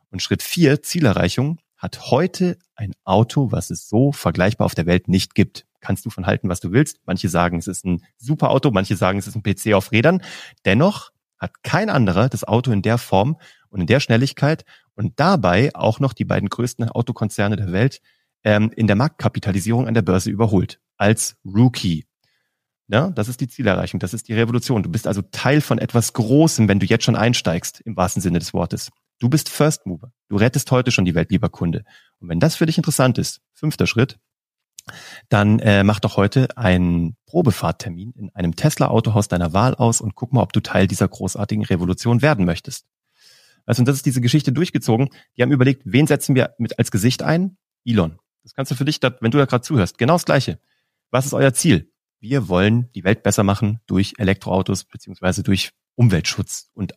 Und 0.09 0.21
Schritt 0.21 0.43
vier, 0.43 0.81
Zielerreichung, 0.81 1.59
hat 1.83 2.09
heute 2.11 2.57
ein 2.75 2.93
Auto, 3.03 3.51
was 3.51 3.69
es 3.69 3.89
so 3.89 4.13
vergleichbar 4.13 4.63
auf 4.63 4.73
der 4.73 4.85
Welt 4.85 5.09
nicht 5.09 5.35
gibt. 5.35 5.65
Kannst 5.81 6.05
du 6.05 6.09
von 6.09 6.25
halten, 6.25 6.47
was 6.47 6.61
du 6.61 6.71
willst. 6.71 7.01
Manche 7.05 7.27
sagen, 7.27 7.59
es 7.59 7.67
ist 7.67 7.83
ein 7.83 8.05
super 8.17 8.51
Auto, 8.51 8.71
manche 8.71 8.95
sagen, 8.95 9.19
es 9.19 9.27
ist 9.27 9.35
ein 9.35 9.43
PC 9.43 9.73
auf 9.73 9.91
Rädern. 9.91 10.21
Dennoch 10.63 11.11
hat 11.37 11.61
kein 11.61 11.89
anderer 11.89 12.29
das 12.29 12.45
Auto 12.45 12.71
in 12.71 12.83
der 12.83 12.97
Form 12.97 13.37
und 13.67 13.81
in 13.81 13.87
der 13.87 13.99
Schnelligkeit 13.99 14.63
und 14.95 15.19
dabei 15.19 15.75
auch 15.75 15.99
noch 15.99 16.13
die 16.13 16.23
beiden 16.23 16.47
größten 16.47 16.87
Autokonzerne 16.87 17.57
der 17.57 17.73
Welt 17.73 17.99
ähm, 18.45 18.71
in 18.73 18.87
der 18.87 18.95
Marktkapitalisierung 18.95 19.85
an 19.85 19.93
der 19.93 20.03
Börse 20.03 20.31
überholt. 20.31 20.79
Als 20.95 21.35
Rookie. 21.43 22.05
Ja, 22.87 23.09
das 23.09 23.27
ist 23.27 23.41
die 23.41 23.49
Zielerreichung, 23.49 23.99
das 23.99 24.13
ist 24.13 24.29
die 24.29 24.33
Revolution. 24.33 24.83
Du 24.83 24.89
bist 24.89 25.05
also 25.05 25.21
Teil 25.21 25.59
von 25.59 25.79
etwas 25.79 26.13
Großem, 26.13 26.69
wenn 26.69 26.79
du 26.79 26.85
jetzt 26.85 27.03
schon 27.03 27.17
einsteigst, 27.17 27.81
im 27.81 27.97
wahrsten 27.97 28.21
Sinne 28.21 28.39
des 28.39 28.53
Wortes. 28.53 28.89
Du 29.19 29.29
bist 29.29 29.49
First 29.49 29.85
Mover. 29.85 30.11
Du 30.27 30.35
rettest 30.35 30.69
heute 30.71 30.91
schon 30.91 31.05
die 31.05 31.15
Welt, 31.15 31.31
lieber 31.31 31.49
Kunde. 31.49 31.85
Und 32.19 32.29
wenn 32.29 32.39
das 32.39 32.55
für 32.55 32.65
dich 32.65 32.77
interessant 32.77 33.17
ist, 33.17 33.41
fünfter 33.53 33.87
Schritt, 33.87 34.19
dann 35.29 35.59
äh, 35.59 35.83
mach 35.83 35.99
doch 35.99 36.17
heute 36.17 36.57
einen 36.57 37.15
Probefahrttermin 37.25 38.11
in 38.13 38.29
einem 38.35 38.55
Tesla-Autohaus 38.55 39.27
deiner 39.27 39.53
Wahl 39.53 39.75
aus 39.75 40.01
und 40.01 40.15
guck 40.15 40.33
mal, 40.33 40.41
ob 40.41 40.53
du 40.53 40.59
Teil 40.59 40.87
dieser 40.87 41.07
großartigen 41.07 41.63
Revolution 41.63 42.21
werden 42.21 42.45
möchtest. 42.45 42.85
Also, 43.65 43.81
und 43.81 43.87
das 43.87 43.95
ist 43.95 44.05
diese 44.05 44.21
Geschichte 44.21 44.51
durchgezogen. 44.51 45.09
Die 45.37 45.41
haben 45.41 45.51
überlegt, 45.51 45.83
wen 45.85 46.07
setzen 46.07 46.35
wir 46.35 46.53
mit 46.57 46.79
als 46.79 46.91
Gesicht 46.91 47.23
ein? 47.23 47.57
Elon. 47.85 48.19
Das 48.43 48.53
kannst 48.53 48.71
du 48.71 48.75
für 48.75 48.85
dich, 48.85 48.99
wenn 49.01 49.31
du 49.31 49.37
da 49.37 49.45
gerade 49.45 49.63
zuhörst, 49.63 49.97
genau 49.97 50.13
das 50.13 50.25
Gleiche. 50.25 50.59
Was 51.11 51.25
ist 51.25 51.33
euer 51.33 51.53
Ziel? 51.53 51.91
Wir 52.19 52.49
wollen 52.49 52.89
die 52.93 53.03
Welt 53.03 53.23
besser 53.23 53.43
machen 53.43 53.79
durch 53.85 54.13
Elektroautos 54.17 54.85
beziehungsweise 54.85 55.43
durch 55.43 55.71
Umweltschutz 55.95 56.71
und 56.73 56.93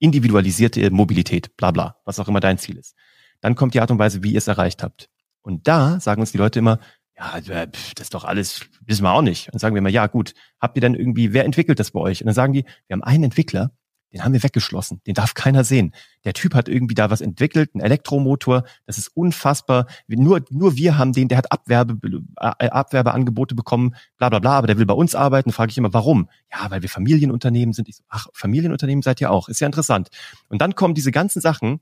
individualisierte 0.00 0.90
Mobilität, 0.90 1.56
bla 1.56 1.70
bla, 1.70 1.96
was 2.04 2.18
auch 2.18 2.28
immer 2.28 2.40
dein 2.40 2.58
Ziel 2.58 2.76
ist. 2.76 2.96
Dann 3.40 3.54
kommt 3.54 3.74
die 3.74 3.80
Art 3.80 3.90
und 3.90 3.98
Weise, 3.98 4.22
wie 4.22 4.32
ihr 4.32 4.38
es 4.38 4.48
erreicht 4.48 4.82
habt. 4.82 5.08
Und 5.42 5.68
da 5.68 6.00
sagen 6.00 6.20
uns 6.20 6.32
die 6.32 6.38
Leute 6.38 6.58
immer, 6.58 6.80
ja, 7.16 7.36
äh, 7.36 7.68
das 7.94 8.06
ist 8.06 8.14
doch 8.14 8.24
alles, 8.24 8.66
wissen 8.84 9.02
wir 9.02 9.12
auch 9.12 9.22
nicht. 9.22 9.52
Und 9.52 9.58
sagen 9.58 9.74
wir 9.74 9.78
immer, 9.78 9.90
ja 9.90 10.06
gut, 10.06 10.34
habt 10.58 10.76
ihr 10.76 10.80
denn 10.80 10.94
irgendwie, 10.94 11.32
wer 11.32 11.44
entwickelt 11.44 11.78
das 11.78 11.92
bei 11.92 12.00
euch? 12.00 12.22
Und 12.22 12.26
dann 12.26 12.34
sagen 12.34 12.52
die, 12.52 12.64
wir 12.86 12.94
haben 12.94 13.04
einen 13.04 13.24
Entwickler, 13.24 13.72
den 14.12 14.24
haben 14.24 14.32
wir 14.32 14.42
weggeschlossen. 14.42 15.00
Den 15.06 15.14
darf 15.14 15.34
keiner 15.34 15.62
sehen. 15.62 15.94
Der 16.24 16.32
Typ 16.32 16.54
hat 16.54 16.68
irgendwie 16.68 16.94
da 16.94 17.10
was 17.10 17.20
entwickelt, 17.20 17.70
einen 17.74 17.84
Elektromotor. 17.84 18.64
Das 18.86 18.98
ist 18.98 19.08
unfassbar. 19.08 19.86
Nur, 20.08 20.42
nur 20.50 20.76
wir 20.76 20.98
haben 20.98 21.12
den, 21.12 21.28
der 21.28 21.38
hat 21.38 21.52
Abwerbe, 21.52 21.98
äh, 22.36 22.68
Abwerbeangebote 22.68 23.54
bekommen, 23.54 23.94
bla, 24.18 24.28
bla, 24.28 24.40
bla, 24.40 24.58
aber 24.58 24.66
der 24.66 24.78
will 24.78 24.86
bei 24.86 24.94
uns 24.94 25.14
arbeiten. 25.14 25.52
Frage 25.52 25.70
ich 25.70 25.78
immer, 25.78 25.92
warum? 25.92 26.28
Ja, 26.50 26.70
weil 26.70 26.82
wir 26.82 26.88
Familienunternehmen 26.88 27.72
sind. 27.72 27.88
Ich 27.88 27.96
so, 27.96 28.04
ach, 28.08 28.26
Familienunternehmen 28.32 29.02
seid 29.02 29.20
ihr 29.20 29.30
auch. 29.30 29.48
Ist 29.48 29.60
ja 29.60 29.66
interessant. 29.66 30.08
Und 30.48 30.60
dann 30.60 30.74
kommen 30.74 30.94
diese 30.94 31.12
ganzen 31.12 31.40
Sachen, 31.40 31.80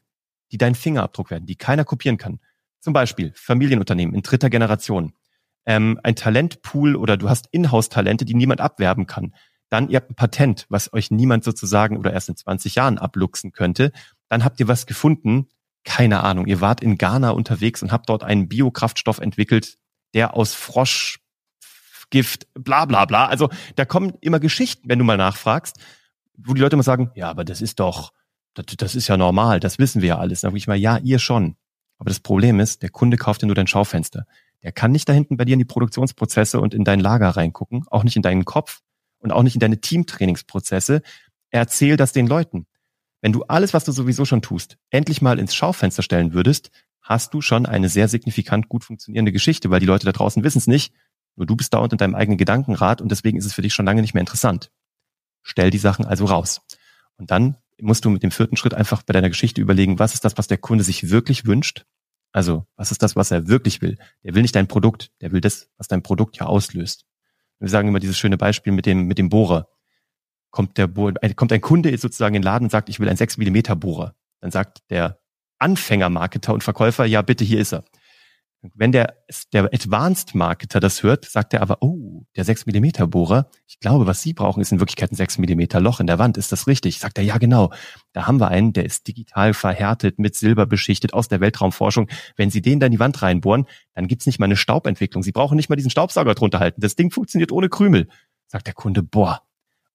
die 0.53 0.59
dein 0.59 0.75
Fingerabdruck 0.75 1.31
werden, 1.31 1.47
die 1.47 1.57
keiner 1.57 1.85
kopieren 1.85 2.19
kann. 2.19 2.41
Zum 2.81 2.93
Beispiel 2.93 3.33
Familienunternehmen 3.35 4.15
in 4.15 4.23
dritter 4.23 4.51
Generation. 4.51 5.15
Ähm, 5.67 5.99
ein 6.03 6.15
Talentpool 6.15 6.97
oder 6.97 7.17
du 7.17 7.29
hast 7.29 7.49
Inhouse-Talente, 7.51 8.25
die 8.25 8.35
niemand 8.35 8.61
abwerben 8.61 9.07
kann 9.07 9.35
dann 9.69 9.89
ihr 9.89 9.97
habt 9.97 10.11
ein 10.11 10.15
Patent, 10.15 10.67
was 10.69 10.93
euch 10.93 11.11
niemand 11.11 11.45
sozusagen 11.45 11.97
oder 11.97 12.13
erst 12.13 12.29
in 12.29 12.37
20 12.37 12.75
Jahren 12.75 12.99
abluchsen 12.99 13.53
könnte. 13.53 13.93
Dann 14.29 14.45
habt 14.45 14.61
ihr 14.61 14.69
was 14.69 14.87
gefunden, 14.87 15.49
keine 15.85 16.23
Ahnung, 16.23 16.47
ihr 16.47 16.61
wart 16.61 16.83
in 16.83 16.99
Ghana 16.99 17.31
unterwegs 17.31 17.83
und 17.83 17.93
habt 17.93 18.09
dort 18.09 18.23
einen 18.23 18.49
Biokraftstoff 18.49 19.19
entwickelt, 19.19 19.79
der 20.15 20.35
aus 20.35 20.55
Froschgift, 20.55 22.47
bla 22.55 22.85
bla 22.85 23.05
bla. 23.05 23.27
Also 23.27 23.49
da 23.77 23.85
kommen 23.85 24.15
immer 24.21 24.41
Geschichten, 24.41 24.89
wenn 24.89 24.99
du 24.99 25.05
mal 25.05 25.17
nachfragst, 25.17 25.79
wo 26.37 26.55
die 26.55 26.61
Leute 26.61 26.77
immer 26.77 26.83
sagen, 26.83 27.11
ja, 27.15 27.31
aber 27.31 27.45
das 27.45 27.61
ist 27.61 27.81
doch, 27.81 28.13
das, 28.55 28.67
das 28.77 28.95
ist 28.95 29.09
ja 29.09 29.17
normal, 29.17 29.61
das 29.61 29.79
wissen 29.79 30.03
wir 30.03 30.09
ja 30.09 30.19
alles. 30.19 30.41
Dann 30.41 30.51
sage 30.51 30.59
ich 30.59 30.67
mal, 30.67 30.77
ja, 30.77 30.99
ihr 30.99 31.19
schon. 31.19 31.57
Aber 31.99 32.11
das 32.11 32.21
Problem 32.21 32.61
ist, 32.61 32.83
der 32.83 32.91
Kunde 32.91 33.17
kauft 33.17 33.43
ja 33.43 33.47
nur 33.47 33.57
dein 33.57 33.67
Schaufenster. 33.67 34.25
Der 34.63 34.73
kann 34.73 34.93
nicht 34.93 35.09
da 35.09 35.13
hinten 35.13 35.37
bei 35.37 35.45
dir 35.45 35.53
in 35.53 35.59
die 35.59 35.65
Produktionsprozesse 35.65 36.61
und 36.61 36.75
in 36.75 36.85
dein 36.85 37.01
Lager 37.01 37.31
reingucken, 37.31 37.85
auch 37.91 38.05
nicht 38.05 38.17
in 38.17 38.23
deinen 38.23 38.45
Kopf 38.45 38.81
und 39.19 39.33
auch 39.33 39.43
nicht 39.43 39.55
in 39.55 39.61
deine 39.61 39.81
Teamtrainingsprozesse. 39.81 41.03
Erzähl 41.51 41.97
das 41.97 42.13
den 42.13 42.27
Leuten. 42.27 42.67
Wenn 43.21 43.33
du 43.33 43.43
alles, 43.45 43.75
was 43.75 43.85
du 43.85 43.93
sowieso 43.93 44.25
schon 44.25 44.43
tust, 44.43 44.79
endlich 44.91 45.23
mal 45.23 45.39
ins 45.39 45.55
Schaufenster 45.55 46.03
stellen 46.03 46.33
würdest, 46.33 46.71
hast 47.03 47.35
du 47.35 47.41
schon 47.41 47.67
eine 47.67 47.89
sehr 47.89 48.09
signifikant 48.09 48.69
gut 48.69 48.85
funktionierende 48.85 49.33
Geschichte, 49.33 49.71
weil 49.71 49.81
die 49.81 49.87
Leute 49.87 50.07
da 50.07 50.13
draußen 50.13 50.45
wissen 50.45 50.59
es 50.59 50.67
nicht. 50.67 50.93
Nur 51.37 51.47
du 51.47 51.57
bist 51.57 51.73
dauernd 51.73 51.93
in 51.93 51.99
deinem 51.99 52.15
eigenen 52.15 52.39
Gedankenrad 52.39 53.01
und 53.01 53.11
deswegen 53.11 53.39
ist 53.39 53.47
es 53.47 53.55
für 53.55 53.63
dich 53.63 53.75
schon 53.75 53.87
lange 53.87 54.03
nicht 54.03 54.15
mehr 54.15 54.21
interessant. 54.21 54.71
Stell 55.43 55.71
die 55.71 55.79
Sachen 55.79 56.05
also 56.05 56.27
raus. 56.27 56.61
Und 57.17 57.31
dann 57.31 57.57
musst 57.81 58.05
du 58.05 58.11
mit 58.11 58.23
dem 58.23 58.31
vierten 58.31 58.57
Schritt 58.57 58.75
einfach 58.75 59.03
bei 59.03 59.13
deiner 59.13 59.29
Geschichte 59.29 59.61
überlegen, 59.61 59.99
was 59.99 60.15
ist 60.15 60.25
das, 60.25 60.37
was 60.37 60.49
der 60.49 60.59
Kunde 60.59 60.85
sich 60.85 61.11
wirklich 61.11 61.47
wünscht? 61.47 61.87
Also, 62.33 62.67
was 62.77 62.91
ist 62.91 63.03
das, 63.03 63.17
was 63.17 63.31
er 63.31 63.49
wirklich 63.49 63.81
will? 63.81 63.97
Der 64.23 64.35
will 64.35 64.43
nicht 64.43 64.55
dein 64.55 64.69
Produkt, 64.69 65.11
der 65.21 65.33
will 65.33 65.41
das, 65.41 65.71
was 65.79 65.89
dein 65.89 66.03
Produkt 66.03 66.37
ja 66.37 66.47
auslöst. 66.47 67.07
Wir 67.61 67.69
sagen 67.69 67.89
immer 67.89 68.01
dieses 68.01 68.19
schöne 68.19 68.39
Beispiel 68.39 68.73
mit 68.73 68.87
dem, 68.87 69.07
mit 69.07 69.19
dem 69.19 69.29
Bohrer. 69.29 69.69
Kommt 70.51 70.79
der 70.79 70.87
Bohrer, 70.87 71.15
kommt 71.35 71.53
ein 71.53 71.61
Kunde 71.61 71.97
sozusagen 71.99 72.35
in 72.35 72.43
den 72.43 72.47
Laden 72.47 72.65
und 72.65 72.71
sagt, 72.71 72.89
ich 72.89 73.01
will 73.01 73.09
einen 73.09 73.17
6 73.17 73.37
Millimeter 73.37 73.77
Bohrer. 73.77 74.15
Dann 74.41 74.51
sagt 74.51 74.79
der 74.91 75.19
Anfängermarketer 75.59 76.55
und 76.55 76.63
Verkäufer, 76.63 77.05
ja, 77.05 77.23
bitte, 77.23 77.45
hier 77.45 77.59
ist 77.59 77.73
er. 77.73 77.85
Wenn 78.61 78.91
der, 78.91 79.15
der 79.53 79.73
Advanced 79.73 80.35
Marketer 80.35 80.81
das 80.81 81.05
hört, 81.05 81.25
sagt 81.25 81.55
er 81.55 81.63
aber, 81.63 81.79
oh, 81.81 82.25
der 82.35 82.45
6 82.45 82.67
Millimeter 82.67 83.07
Bohrer, 83.07 83.49
ich 83.69 83.79
glaube, 83.79 84.09
was 84.09 84.21
Sie 84.21 84.33
brauchen, 84.33 84.61
ist 84.61 84.73
in 84.73 84.81
Wirklichkeit 84.81 85.13
ein 85.13 85.17
6 85.17 85.39
Millimeter 85.39 85.79
Loch 85.81 86.01
in 86.01 86.09
der 86.09 86.19
Wand. 86.19 86.37
Ist 86.37 86.51
das 86.51 86.67
richtig? 86.67 86.99
Sagt 86.99 87.19
er, 87.19 87.25
ja, 87.25 87.39
genau. 87.39 87.71
Da 88.13 88.27
haben 88.27 88.41
wir 88.41 88.49
einen, 88.49 88.73
der 88.73 88.85
ist 88.85 89.07
digital 89.07 89.55
verhärtet, 89.55 90.19
mit 90.19 90.35
Silber 90.35 90.67
beschichtet 90.67 91.15
aus 91.15 91.29
der 91.29 91.41
Weltraumforschung. 91.41 92.09
Wenn 92.35 92.51
Sie 92.51 92.61
den 92.61 92.81
da 92.81 92.87
in 92.87 92.93
die 92.93 92.99
Wand 92.99 93.23
reinbohren, 93.23 93.67
dann 93.95 94.09
gibt's 94.09 94.27
nicht 94.27 94.41
mal 94.41 94.47
eine 94.47 94.57
Staubentwicklung. 94.57 95.23
Sie 95.23 95.33
brauchen 95.33 95.55
nicht 95.55 95.69
mal 95.69 95.77
diesen 95.77 95.91
Staubsauger 95.91 96.35
drunter 96.35 96.59
halten. 96.59 96.81
Das 96.81 96.97
Ding 96.97 97.13
funktioniert 97.13 97.53
ohne 97.53 97.69
Krümel. 97.69 98.09
Sagt 98.49 98.67
der 98.67 98.75
Kunde, 98.75 99.05
boah. 99.05 99.43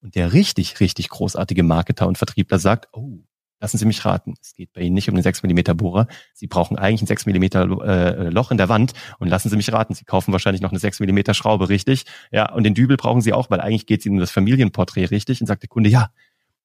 Und 0.02 0.15
der 0.15 0.32
richtig, 0.32 0.80
richtig 0.80 1.10
großartige 1.10 1.63
Marketer 1.63 2.08
und 2.08 2.17
Vertriebler 2.17 2.60
sagt, 2.60 2.88
oh, 2.93 3.19
Lassen 3.63 3.78
Sie 3.78 3.86
mich 3.86 4.04
raten, 4.04 4.34
es 4.41 4.56
geht 4.56 4.73
bei 4.73 4.82
Ihnen 4.82 4.93
nicht 4.93 5.08
um 5.08 5.15
den 5.15 5.23
6 5.23 5.41
mm 5.41 5.78
Bohrer. 5.78 6.08
Sie 6.34 6.47
brauchen 6.47 6.78
eigentlich 6.78 7.02
ein 7.02 7.08
6 7.08 7.28
mm 7.28 7.43
äh, 7.43 8.30
Loch 8.30 8.52
in 8.52 8.58
der 8.58 8.67
Wand. 8.67 8.91
Und 9.19 9.30
lassen 9.30 9.47
Sie 9.47 9.56
mich 9.56 9.71
raten, 9.71 9.93
Sie 9.93 10.04
kaufen 10.04 10.34
wahrscheinlich 10.34 10.62
noch 10.62 10.71
eine 10.71 10.80
6 10.80 10.99
mm 10.99 11.32
Schraube, 11.32 11.69
richtig? 11.69 12.04
Ja, 12.30 12.52
und 12.52 12.65
den 12.65 12.73
Dübel 12.73 12.97
brauchen 12.97 13.21
Sie 13.21 13.32
auch, 13.32 13.49
weil 13.49 13.62
eigentlich 13.62 13.86
geht 13.86 14.02
es 14.02 14.06
Ihnen 14.06 14.15
um 14.15 14.19
das 14.19 14.32
Familienporträt, 14.32 15.06
richtig? 15.06 15.39
Und 15.39 15.47
sagt 15.47 15.63
der 15.63 15.69
Kunde, 15.69 15.89
ja, 15.89 16.10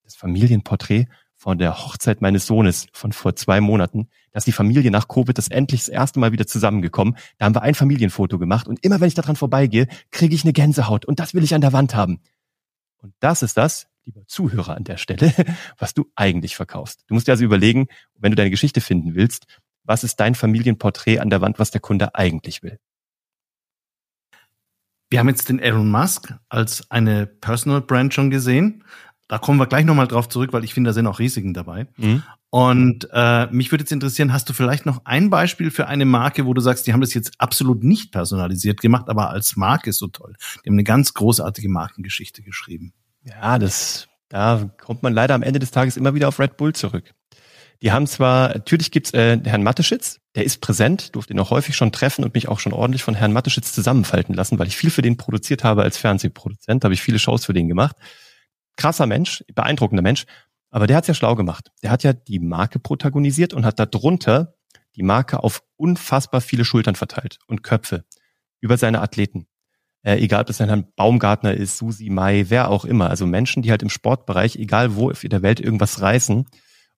das 0.03 0.17
Familienporträt 0.17 1.07
von 1.37 1.57
der 1.57 1.79
Hochzeit 1.79 2.21
meines 2.21 2.47
Sohnes 2.47 2.89
von 2.93 3.13
vor 3.13 3.37
zwei 3.37 3.61
Monaten, 3.61 4.09
dass 4.33 4.45
die 4.45 4.51
Familie 4.51 4.91
nach 4.91 5.07
Covid 5.07 5.39
das 5.39 5.47
endlich 5.47 5.83
das 5.83 5.89
erste 5.89 6.19
Mal 6.19 6.33
wieder 6.33 6.49
zusammengekommen. 6.49 7.17
Da 7.37 7.45
haben 7.45 7.55
wir 7.55 7.63
ein 7.63 7.77
Familienfoto 7.77 8.41
gemacht 8.41 8.67
und 8.67 8.85
immer 8.85 9.01
wenn 9.01 9.07
ich 9.07 9.15
daran 9.15 9.37
vorbeigehe, 9.37 9.87
kriege 10.11 10.35
ich 10.35 10.43
eine 10.43 10.53
Gänsehaut 10.53 11.05
und 11.05 11.21
das 11.21 11.33
will 11.33 11.45
ich 11.45 11.55
an 11.55 11.61
der 11.61 11.73
Wand 11.73 11.95
haben. 11.95 12.19
Und 12.97 13.15
das 13.21 13.45
ist 13.45 13.57
das, 13.57 13.87
lieber 14.09 14.27
Zuhörer 14.27 14.77
an 14.77 14.85
der 14.85 14.97
Stelle, 14.97 15.33
was 15.79 15.95
du 15.95 16.11
eigentlich 16.17 16.57
verkaufst. 16.57 17.05
Du 17.07 17.15
musst 17.15 17.29
dir 17.29 17.33
also 17.33 17.45
überlegen, 17.45 17.87
wenn 18.17 18.33
du 18.33 18.37
deine 18.37 18.51
Geschichte 18.51 18.81
finden 18.81 19.15
willst, 19.15 19.47
was 19.85 20.05
ist 20.05 20.17
dein 20.17 20.35
Familienporträt 20.35 21.19
an 21.19 21.31
der 21.31 21.41
Wand, 21.41 21.59
was 21.59 21.71
der 21.71 21.81
Kunde 21.81 22.15
eigentlich 22.15 22.63
will? 22.63 22.79
Wir 25.11 25.21
haben 25.21 25.29
jetzt 25.29 25.49
den 25.49 25.59
Elon 25.59 25.91
Musk 25.91 26.35
als 26.49 26.91
eine 26.91 27.27
Personal 27.27 27.81
Brand 27.81 28.13
schon 28.13 28.31
gesehen. 28.31 28.85
Da 29.27 29.39
kommen 29.39 29.59
wir 29.59 29.67
gleich 29.67 29.85
nochmal 29.85 30.09
drauf 30.09 30.29
zurück, 30.29 30.53
weil 30.53 30.65
ich 30.65 30.75
finde, 30.75 30.89
da 30.89 30.95
sind 30.95 31.07
auch 31.07 31.19
Risiken 31.19 31.55
dabei. 31.55 31.87
Mhm. 31.97 32.23
Und 32.51 33.09
äh, 33.13 33.47
mich 33.51 33.71
würde 33.71 33.83
jetzt 33.83 33.93
interessieren, 33.93 34.33
hast 34.33 34.49
du 34.49 34.55
vielleicht 34.55 34.87
noch 34.87 35.05
ein 35.05 35.29
Beispiel 35.29 35.71
für 35.71 35.87
eine 35.87 36.07
Marke, 36.07 36.47
wo 36.47 36.55
du 36.55 36.63
sagst, 36.63 36.87
die 36.87 36.95
haben 36.95 37.03
das 37.03 37.13
jetzt 37.13 37.33
absolut 37.39 37.85
nicht 37.85 38.11
personalisiert 38.11 38.81
gemacht, 38.81 39.09
aber 39.09 39.29
als 39.31 39.57
Marke 39.57 39.91
ist 39.91 39.99
so 39.99 40.09
toll. 40.09 40.35
Die 40.65 40.71
haben 40.71 40.77
eine 40.77 40.85
ganz 40.85 41.13
großartige 41.13 41.69
Markengeschichte 41.69 42.43
geschrieben. 42.43 42.95
Ja, 43.23 43.59
das, 43.59 44.09
da 44.29 44.71
kommt 44.81 45.03
man 45.03 45.13
leider 45.13 45.35
am 45.35 45.43
Ende 45.43 45.59
des 45.59 45.71
Tages 45.71 45.97
immer 45.97 46.15
wieder 46.15 46.29
auf 46.29 46.39
Red 46.39 46.57
Bull 46.57 46.75
zurück. 46.75 47.15
Die 47.81 47.93
haben 47.93 48.07
zwar, 48.07 48.49
natürlich 48.49 48.91
gibt's 48.91 49.13
äh, 49.13 49.39
Herrn 49.45 49.63
Matteschitz, 49.63 50.21
der 50.35 50.45
ist 50.45 50.61
präsent, 50.61 51.15
durfte 51.15 51.33
ihn 51.33 51.39
auch 51.39 51.51
häufig 51.51 51.77
schon 51.77 51.93
treffen 51.93 52.25
und 52.25 52.35
mich 52.35 52.49
auch 52.49 52.59
schon 52.59 52.73
ordentlich 52.73 53.05
von 53.05 53.15
Herrn 53.15 53.33
Matteschitz 53.33 53.73
zusammenfalten 53.73 54.35
lassen, 54.35 54.59
weil 54.59 54.67
ich 54.67 54.77
viel 54.77 54.91
für 54.91 55.03
den 55.03 55.17
produziert 55.17 55.63
habe 55.63 55.83
als 55.83 55.97
Fernsehproduzent, 55.97 56.83
habe 56.83 56.95
ich 56.95 57.03
viele 57.03 57.21
Shows 57.21 57.45
für 57.45 57.53
den 57.53 57.69
gemacht. 57.69 57.97
Krasser 58.77 59.07
Mensch, 59.07 59.45
beeindruckender 59.55 60.03
Mensch, 60.03 60.27
aber 60.71 60.87
der 60.87 60.97
hat's 60.97 61.09
ja 61.09 61.15
schlau 61.15 61.37
gemacht. 61.37 61.71
Der 61.83 61.91
hat 61.91 62.03
ja 62.03 62.13
die 62.13 62.41
Marke 62.41 62.81
protagonisiert 62.81 63.55
und 63.55 63.65
hat 63.65 63.79
darunter 63.79 64.55
die 64.97 65.03
Marke 65.05 65.43
auf 65.43 65.63
unfassbar 65.77 66.41
viele 66.41 66.65
Schultern 66.65 66.97
verteilt 66.97 67.39
und 67.47 67.63
Köpfe 67.63 68.05
über 68.61 68.77
seine 68.77 69.01
Athleten 69.01 69.47
äh, 70.03 70.17
egal 70.17 70.43
ob 70.43 70.47
das 70.47 70.61
ein 70.61 70.93
Baumgartner 70.97 71.55
ist, 71.55 71.79
Susi 71.79 72.11
Mai, 72.11 72.47
wer 72.49 72.71
auch 72.71 72.85
immer. 72.85 73.11
Also 73.11 73.27
Menschen, 73.27 73.63
die 73.63 73.71
halt 73.71 73.83
im 73.83 73.91
Sportbereich, 73.91 74.57
egal 74.57 74.95
wo 74.95 75.11
in 75.11 75.31
der 75.31 75.43
Welt 75.43 75.61
irgendwas 75.61 76.01
reißen. 76.01 76.47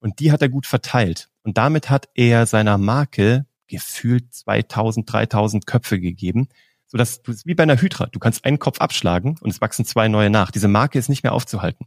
Und 0.00 0.18
die 0.20 0.32
hat 0.32 0.42
er 0.42 0.48
gut 0.48 0.66
verteilt. 0.66 1.28
Und 1.42 1.58
damit 1.58 1.90
hat 1.90 2.08
er 2.14 2.46
seiner 2.46 2.78
Marke 2.78 3.46
gefühlt 3.66 4.32
2000, 4.34 5.10
3000 5.10 5.66
Köpfe 5.66 6.00
gegeben, 6.00 6.48
so 6.86 6.98
dass 6.98 7.22
du 7.22 7.32
wie 7.44 7.54
bei 7.54 7.62
einer 7.62 7.80
Hydra, 7.80 8.06
du 8.06 8.18
kannst 8.18 8.44
einen 8.44 8.58
Kopf 8.58 8.80
abschlagen 8.80 9.36
und 9.40 9.50
es 9.50 9.60
wachsen 9.60 9.84
zwei 9.84 10.08
neue 10.08 10.28
nach. 10.28 10.50
Diese 10.50 10.68
Marke 10.68 10.98
ist 10.98 11.08
nicht 11.08 11.22
mehr 11.22 11.32
aufzuhalten. 11.32 11.86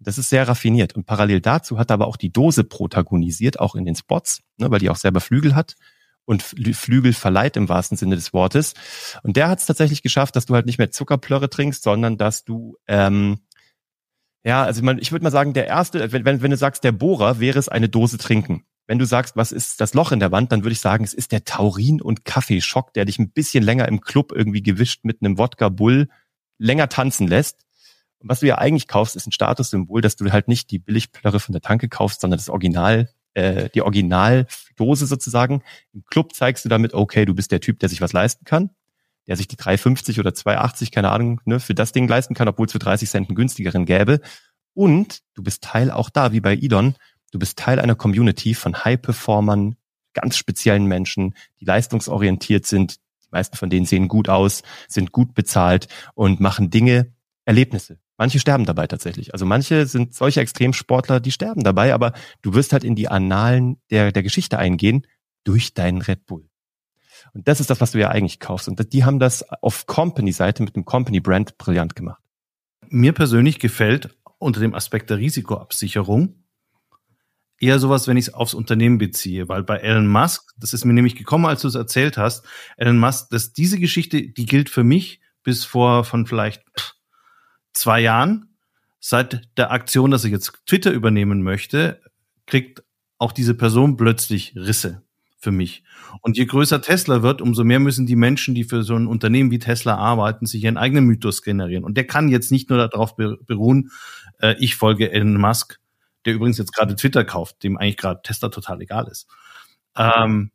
Das 0.00 0.18
ist 0.18 0.28
sehr 0.28 0.46
raffiniert. 0.46 0.94
Und 0.94 1.06
parallel 1.06 1.40
dazu 1.40 1.78
hat 1.78 1.90
er 1.90 1.94
aber 1.94 2.06
auch 2.06 2.16
die 2.16 2.30
Dose 2.30 2.62
protagonisiert, 2.62 3.58
auch 3.58 3.74
in 3.74 3.84
den 3.84 3.96
Spots, 3.96 4.42
ne, 4.58 4.70
weil 4.70 4.80
die 4.80 4.90
auch 4.90 4.96
selber 4.96 5.20
Flügel 5.20 5.54
hat 5.54 5.74
und 6.28 6.42
Flügel 6.42 7.14
verleiht 7.14 7.56
im 7.56 7.68
wahrsten 7.68 7.96
Sinne 7.96 8.14
des 8.14 8.34
Wortes. 8.34 8.74
Und 9.22 9.36
der 9.36 9.48
hat 9.48 9.60
es 9.60 9.66
tatsächlich 9.66 10.02
geschafft, 10.02 10.36
dass 10.36 10.44
du 10.44 10.54
halt 10.54 10.66
nicht 10.66 10.78
mehr 10.78 10.90
Zuckerplörre 10.90 11.48
trinkst, 11.48 11.82
sondern 11.82 12.18
dass 12.18 12.44
du 12.44 12.76
ähm, 12.86 13.38
ja, 14.44 14.62
also 14.62 14.82
man, 14.82 14.98
ich 14.98 15.10
würde 15.10 15.24
mal 15.24 15.30
sagen, 15.30 15.52
der 15.52 15.66
erste, 15.66 16.12
wenn, 16.12 16.24
wenn, 16.24 16.42
wenn 16.42 16.50
du 16.50 16.56
sagst, 16.56 16.84
der 16.84 16.92
Bohrer 16.92 17.40
wäre 17.40 17.58
es 17.58 17.68
eine 17.68 17.88
Dose 17.88 18.18
trinken. 18.18 18.64
Wenn 18.86 18.98
du 18.98 19.04
sagst, 19.04 19.36
was 19.36 19.52
ist 19.52 19.80
das 19.80 19.94
Loch 19.94 20.12
in 20.12 20.20
der 20.20 20.32
Wand, 20.32 20.52
dann 20.52 20.64
würde 20.64 20.72
ich 20.72 20.80
sagen, 20.80 21.04
es 21.04 21.12
ist 21.12 21.32
der 21.32 21.44
Taurin- 21.44 22.00
und 22.00 22.24
Kaffeeschock, 22.24 22.94
der 22.94 23.04
dich 23.04 23.18
ein 23.18 23.30
bisschen 23.30 23.64
länger 23.64 23.88
im 23.88 24.00
Club 24.00 24.32
irgendwie 24.32 24.62
gewischt 24.62 25.00
mit 25.04 25.22
einem 25.22 25.38
Wodka 25.38 25.68
Bull 25.68 26.08
länger 26.58 26.88
tanzen 26.88 27.26
lässt. 27.26 27.66
Und 28.20 28.30
was 28.30 28.40
du 28.40 28.46
ja 28.46 28.58
eigentlich 28.58 28.88
kaufst, 28.88 29.16
ist 29.16 29.26
ein 29.26 29.32
Statussymbol, 29.32 30.00
dass 30.00 30.16
du 30.16 30.30
halt 30.30 30.48
nicht 30.48 30.70
die 30.70 30.78
Billigplörre 30.78 31.40
von 31.40 31.52
der 31.52 31.62
Tanke 31.62 31.88
kaufst, 31.88 32.20
sondern 32.20 32.38
das 32.38 32.48
Original 32.48 33.10
äh, 33.34 33.68
die 33.70 33.82
Originaldose 34.78 35.06
sozusagen. 35.06 35.62
Im 35.92 36.04
Club 36.04 36.34
zeigst 36.34 36.64
du 36.64 36.68
damit, 36.68 36.94
okay, 36.94 37.24
du 37.24 37.34
bist 37.34 37.52
der 37.52 37.60
Typ, 37.60 37.78
der 37.80 37.88
sich 37.88 38.00
was 38.00 38.12
leisten 38.12 38.44
kann, 38.44 38.70
der 39.26 39.36
sich 39.36 39.48
die 39.48 39.56
3,50 39.56 40.20
oder 40.20 40.30
2,80, 40.30 40.92
keine 40.92 41.10
Ahnung, 41.10 41.40
ne, 41.44 41.60
für 41.60 41.74
das 41.74 41.92
Ding 41.92 42.08
leisten 42.08 42.34
kann, 42.34 42.48
obwohl 42.48 42.66
es 42.66 42.72
für 42.72 42.78
30 42.78 43.08
Cent 43.08 43.28
einen 43.28 43.36
günstigeren 43.36 43.84
gäbe. 43.84 44.20
Und 44.74 45.20
du 45.34 45.42
bist 45.42 45.62
Teil 45.62 45.90
auch 45.90 46.10
da, 46.10 46.32
wie 46.32 46.40
bei 46.40 46.54
Idon, 46.54 46.94
du 47.32 47.38
bist 47.38 47.58
Teil 47.58 47.80
einer 47.80 47.96
Community 47.96 48.54
von 48.54 48.84
High-Performern, 48.84 49.76
ganz 50.14 50.36
speziellen 50.36 50.86
Menschen, 50.86 51.34
die 51.60 51.64
leistungsorientiert 51.64 52.66
sind. 52.66 52.96
Die 53.22 53.28
meisten 53.30 53.56
von 53.56 53.70
denen 53.70 53.86
sehen 53.86 54.08
gut 54.08 54.28
aus, 54.28 54.62
sind 54.88 55.12
gut 55.12 55.34
bezahlt 55.34 55.88
und 56.14 56.40
machen 56.40 56.70
Dinge, 56.70 57.12
Erlebnisse. 57.44 57.98
Manche 58.18 58.40
sterben 58.40 58.66
dabei 58.66 58.88
tatsächlich. 58.88 59.32
Also 59.32 59.46
manche 59.46 59.86
sind 59.86 60.12
solche 60.12 60.40
Extremsportler, 60.40 61.20
die 61.20 61.30
sterben 61.30 61.62
dabei, 61.62 61.94
aber 61.94 62.12
du 62.42 62.52
wirst 62.52 62.72
halt 62.72 62.84
in 62.84 62.96
die 62.96 63.08
Annalen 63.08 63.78
der, 63.90 64.10
der 64.12 64.24
Geschichte 64.24 64.58
eingehen 64.58 65.06
durch 65.44 65.72
deinen 65.72 66.02
Red 66.02 66.26
Bull. 66.26 66.48
Und 67.32 67.46
das 67.46 67.60
ist 67.60 67.70
das, 67.70 67.80
was 67.80 67.92
du 67.92 68.00
ja 68.00 68.08
eigentlich 68.08 68.40
kaufst. 68.40 68.68
Und 68.68 68.92
die 68.92 69.04
haben 69.04 69.20
das 69.20 69.48
auf 69.62 69.86
Company-Seite 69.86 70.64
mit 70.64 70.74
dem 70.74 70.84
Company-Brand 70.84 71.58
brillant 71.58 71.94
gemacht. 71.94 72.20
Mir 72.88 73.12
persönlich 73.12 73.60
gefällt 73.60 74.16
unter 74.38 74.60
dem 74.60 74.74
Aspekt 74.74 75.10
der 75.10 75.18
Risikoabsicherung 75.18 76.34
eher 77.60 77.78
sowas, 77.78 78.06
wenn 78.06 78.16
ich 78.16 78.28
es 78.28 78.34
aufs 78.34 78.54
Unternehmen 78.54 78.98
beziehe, 78.98 79.48
weil 79.48 79.62
bei 79.62 79.78
Elon 79.78 80.06
Musk, 80.06 80.52
das 80.58 80.72
ist 80.72 80.84
mir 80.84 80.92
nämlich 80.92 81.16
gekommen, 81.16 81.46
als 81.46 81.62
du 81.62 81.68
es 81.68 81.74
erzählt 81.74 82.16
hast, 82.16 82.44
Elon 82.76 82.98
Musk, 82.98 83.30
dass 83.30 83.52
diese 83.52 83.78
Geschichte, 83.78 84.22
die 84.22 84.46
gilt 84.46 84.70
für 84.70 84.84
mich 84.84 85.20
bis 85.42 85.64
vor 85.64 86.04
von 86.04 86.26
vielleicht 86.26 86.62
pff, 86.78 86.94
zwei 87.78 88.00
Jahren, 88.00 88.56
seit 89.00 89.48
der 89.56 89.70
Aktion, 89.70 90.10
dass 90.10 90.24
ich 90.24 90.32
jetzt 90.32 90.52
Twitter 90.66 90.92
übernehmen 90.92 91.42
möchte, 91.42 92.00
kriegt 92.46 92.82
auch 93.18 93.32
diese 93.32 93.54
Person 93.54 93.96
plötzlich 93.96 94.54
Risse 94.56 95.02
für 95.38 95.52
mich. 95.52 95.84
Und 96.20 96.36
je 96.36 96.46
größer 96.46 96.82
Tesla 96.82 97.22
wird, 97.22 97.40
umso 97.40 97.62
mehr 97.62 97.78
müssen 97.78 98.06
die 98.06 98.16
Menschen, 98.16 98.54
die 98.54 98.64
für 98.64 98.82
so 98.82 98.96
ein 98.96 99.06
Unternehmen 99.06 99.50
wie 99.50 99.58
Tesla 99.58 99.96
arbeiten, 99.96 100.46
sich 100.46 100.64
ihren 100.64 100.76
eigenen 100.76 101.04
Mythos 101.04 101.42
generieren. 101.42 101.84
Und 101.84 101.96
der 101.96 102.06
kann 102.06 102.28
jetzt 102.28 102.50
nicht 102.50 102.70
nur 102.70 102.78
darauf 102.78 103.14
beruhen, 103.16 103.90
äh, 104.40 104.56
ich 104.58 104.74
folge 104.74 105.12
Elon 105.12 105.36
Musk, 105.36 105.78
der 106.24 106.34
übrigens 106.34 106.58
jetzt 106.58 106.74
gerade 106.74 106.96
Twitter 106.96 107.24
kauft, 107.24 107.62
dem 107.62 107.76
eigentlich 107.76 107.96
gerade 107.96 108.20
Tesla 108.22 108.48
total 108.48 108.80
egal 108.80 109.06
ist. 109.08 109.28
Ähm, 109.96 110.50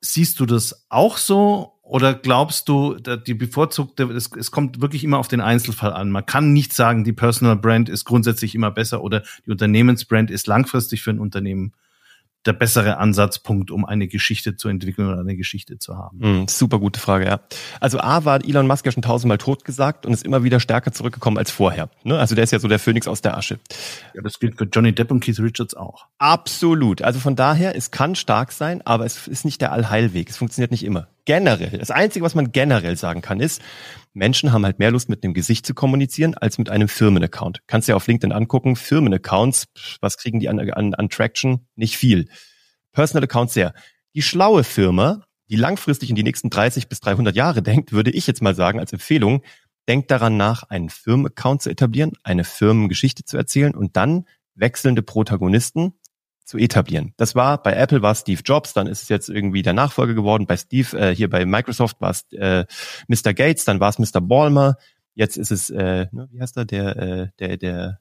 siehst 0.00 0.40
du 0.40 0.46
das 0.46 0.86
auch 0.88 1.16
so 1.16 1.79
oder 1.90 2.14
glaubst 2.14 2.68
du, 2.68 2.94
die 2.94 3.34
bevorzugte, 3.34 4.04
es, 4.04 4.30
es 4.38 4.52
kommt 4.52 4.80
wirklich 4.80 5.02
immer 5.02 5.18
auf 5.18 5.26
den 5.26 5.40
Einzelfall 5.40 5.92
an. 5.92 6.10
Man 6.10 6.24
kann 6.24 6.52
nicht 6.52 6.72
sagen, 6.72 7.02
die 7.02 7.12
Personal 7.12 7.56
Brand 7.56 7.88
ist 7.88 8.04
grundsätzlich 8.04 8.54
immer 8.54 8.70
besser 8.70 9.02
oder 9.02 9.24
die 9.44 9.50
Unternehmensbrand 9.50 10.30
ist 10.30 10.46
langfristig 10.46 11.02
für 11.02 11.10
ein 11.10 11.18
Unternehmen 11.18 11.72
der 12.46 12.52
bessere 12.52 12.96
Ansatzpunkt, 12.96 13.70
um 13.70 13.84
eine 13.84 14.06
Geschichte 14.06 14.56
zu 14.56 14.68
entwickeln 14.68 15.08
oder 15.08 15.20
eine 15.20 15.36
Geschichte 15.36 15.78
zu 15.78 15.96
haben? 15.96 16.42
Mm, 16.42 16.48
super 16.48 16.78
gute 16.78 16.98
Frage, 16.98 17.26
ja. 17.26 17.40
Also 17.80 17.98
A 17.98 18.24
war 18.24 18.42
Elon 18.42 18.66
Musk 18.66 18.86
ja 18.86 18.92
schon 18.92 19.02
tausendmal 19.02 19.38
tot 19.38 19.64
gesagt 19.64 20.06
und 20.06 20.12
ist 20.12 20.24
immer 20.24 20.42
wieder 20.42 20.60
stärker 20.60 20.92
zurückgekommen 20.92 21.36
als 21.36 21.50
vorher. 21.50 21.90
Ne? 22.02 22.18
Also 22.18 22.34
der 22.34 22.44
ist 22.44 22.52
ja 22.52 22.60
so 22.60 22.68
der 22.68 22.78
Phönix 22.78 23.08
aus 23.08 23.20
der 23.20 23.36
Asche. 23.36 23.58
Ja, 24.14 24.22
das 24.22 24.38
gilt 24.38 24.56
für 24.56 24.64
Johnny 24.64 24.92
Depp 24.92 25.10
und 25.10 25.20
Keith 25.20 25.40
Richards 25.40 25.74
auch. 25.74 26.06
Absolut. 26.18 27.02
Also 27.02 27.18
von 27.20 27.36
daher, 27.36 27.76
es 27.76 27.90
kann 27.90 28.14
stark 28.14 28.52
sein, 28.52 28.80
aber 28.86 29.04
es 29.04 29.26
ist 29.26 29.44
nicht 29.44 29.60
der 29.60 29.72
Allheilweg. 29.72 30.30
Es 30.30 30.38
funktioniert 30.38 30.70
nicht 30.70 30.84
immer. 30.84 31.08
Generell, 31.24 31.78
das 31.78 31.90
Einzige, 31.90 32.24
was 32.24 32.34
man 32.34 32.52
generell 32.52 32.96
sagen 32.96 33.22
kann, 33.22 33.40
ist, 33.40 33.62
Menschen 34.12 34.52
haben 34.52 34.64
halt 34.64 34.78
mehr 34.78 34.90
Lust, 34.90 35.08
mit 35.08 35.22
einem 35.22 35.34
Gesicht 35.34 35.66
zu 35.66 35.74
kommunizieren, 35.74 36.34
als 36.34 36.58
mit 36.58 36.68
einem 36.68 36.88
Firmenaccount. 36.88 37.60
Kannst 37.66 37.88
du 37.88 37.92
ja 37.92 37.96
auf 37.96 38.06
LinkedIn 38.06 38.32
angucken, 38.32 38.76
Firmenaccounts, 38.76 39.66
was 40.00 40.16
kriegen 40.16 40.40
die 40.40 40.48
an, 40.48 40.58
an, 40.70 40.94
an 40.94 41.08
Traction? 41.08 41.66
Nicht 41.76 41.96
viel. 41.96 42.28
Personal 42.92 43.24
Accounts 43.24 43.54
sehr. 43.54 43.72
Die 44.14 44.22
schlaue 44.22 44.64
Firma, 44.64 45.24
die 45.48 45.56
langfristig 45.56 46.10
in 46.10 46.16
die 46.16 46.22
nächsten 46.22 46.50
30 46.50 46.88
bis 46.88 47.00
300 47.00 47.36
Jahre 47.36 47.62
denkt, 47.62 47.92
würde 47.92 48.10
ich 48.10 48.26
jetzt 48.26 48.42
mal 48.42 48.54
sagen 48.54 48.80
als 48.80 48.92
Empfehlung, 48.92 49.42
denkt 49.88 50.10
daran 50.10 50.36
nach, 50.36 50.64
einen 50.64 50.90
Firmenaccount 50.90 51.62
zu 51.62 51.70
etablieren, 51.70 52.12
eine 52.22 52.44
Firmengeschichte 52.44 53.24
zu 53.24 53.36
erzählen 53.36 53.74
und 53.74 53.96
dann 53.96 54.26
wechselnde 54.54 55.02
Protagonisten 55.02 55.94
zu 56.50 56.58
etablieren. 56.58 57.14
Das 57.16 57.36
war 57.36 57.62
bei 57.62 57.74
Apple 57.74 58.02
war 58.02 58.12
Steve 58.16 58.42
Jobs, 58.44 58.72
dann 58.72 58.88
ist 58.88 59.04
es 59.04 59.08
jetzt 59.08 59.28
irgendwie 59.28 59.62
der 59.62 59.72
Nachfolger 59.72 60.14
geworden. 60.14 60.46
Bei 60.46 60.56
Steve 60.56 60.98
äh, 60.98 61.14
hier 61.14 61.30
bei 61.30 61.46
Microsoft 61.46 62.00
war 62.00 62.10
es 62.10 62.24
äh, 62.32 62.64
Mr. 63.06 63.32
Gates, 63.34 63.64
dann 63.64 63.78
war 63.78 63.88
es 63.88 64.00
Mr. 64.00 64.20
Ballmer. 64.20 64.76
Jetzt 65.14 65.36
ist 65.36 65.52
es 65.52 65.70
äh, 65.70 66.08
ne, 66.10 66.28
wie 66.32 66.40
heißt 66.40 66.56
er 66.56 66.64
der 66.64 66.96
äh, 66.96 67.28
der 67.38 67.56
der 67.56 68.00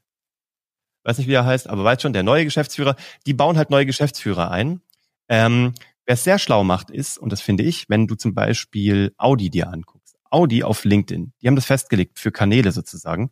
weiß 1.03 1.19
nicht 1.19 1.27
wie 1.27 1.33
er 1.33 1.45
heißt, 1.45 1.69
aber 1.69 1.83
weiß 1.83 2.01
schon 2.01 2.13
der 2.13 2.23
neue 2.23 2.43
Geschäftsführer. 2.43 2.95
Die 3.27 3.35
bauen 3.35 3.55
halt 3.55 3.69
neue 3.69 3.85
Geschäftsführer 3.85 4.49
ein. 4.49 4.81
Ähm, 5.27 5.73
Wer 6.07 6.15
es 6.15 6.23
sehr 6.23 6.39
schlau 6.39 6.63
macht 6.63 6.89
ist 6.89 7.19
und 7.19 7.31
das 7.31 7.39
finde 7.39 7.61
ich, 7.61 7.87
wenn 7.87 8.07
du 8.07 8.15
zum 8.15 8.33
Beispiel 8.33 9.13
Audi 9.19 9.51
dir 9.51 9.71
anguckst. 9.71 10.17
Audi 10.31 10.63
auf 10.63 10.83
LinkedIn, 10.83 11.33
die 11.39 11.47
haben 11.47 11.55
das 11.55 11.67
festgelegt 11.67 12.17
für 12.17 12.31
Kanäle 12.31 12.71
sozusagen. 12.71 13.29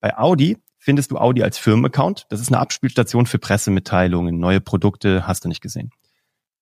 Bei 0.00 0.18
Audi 0.18 0.58
findest 0.86 1.10
du 1.10 1.18
Audi 1.18 1.42
als 1.42 1.58
Firmenaccount. 1.58 2.26
Das 2.30 2.40
ist 2.40 2.46
eine 2.46 2.60
Abspielstation 2.60 3.26
für 3.26 3.40
Pressemitteilungen, 3.40 4.38
neue 4.38 4.60
Produkte, 4.60 5.26
hast 5.26 5.44
du 5.44 5.48
nicht 5.48 5.60
gesehen. 5.60 5.90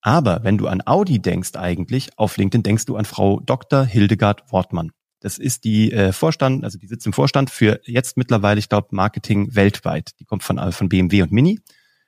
Aber 0.01 0.43
wenn 0.43 0.57
du 0.57 0.67
an 0.67 0.81
Audi 0.83 1.19
denkst 1.21 1.55
eigentlich, 1.55 2.09
auf 2.17 2.35
LinkedIn 2.37 2.63
denkst 2.63 2.85
du 2.85 2.95
an 2.95 3.05
Frau 3.05 3.39
Dr. 3.39 3.85
Hildegard 3.85 4.51
Wortmann. 4.51 4.91
Das 5.19 5.37
ist 5.37 5.63
die 5.63 5.91
äh, 5.91 6.11
Vorstand, 6.11 6.63
also 6.63 6.79
die 6.79 6.87
sitzt 6.87 7.05
im 7.05 7.13
Vorstand 7.13 7.51
für 7.51 7.79
jetzt 7.83 8.17
mittlerweile, 8.17 8.57
ich 8.57 8.67
glaube, 8.67 8.87
Marketing 8.91 9.53
weltweit. 9.53 10.19
Die 10.19 10.25
kommt 10.25 10.41
von, 10.41 10.57
äh, 10.57 10.71
von 10.71 10.89
BMW 10.89 11.21
und 11.21 11.31
Mini, 11.31 11.59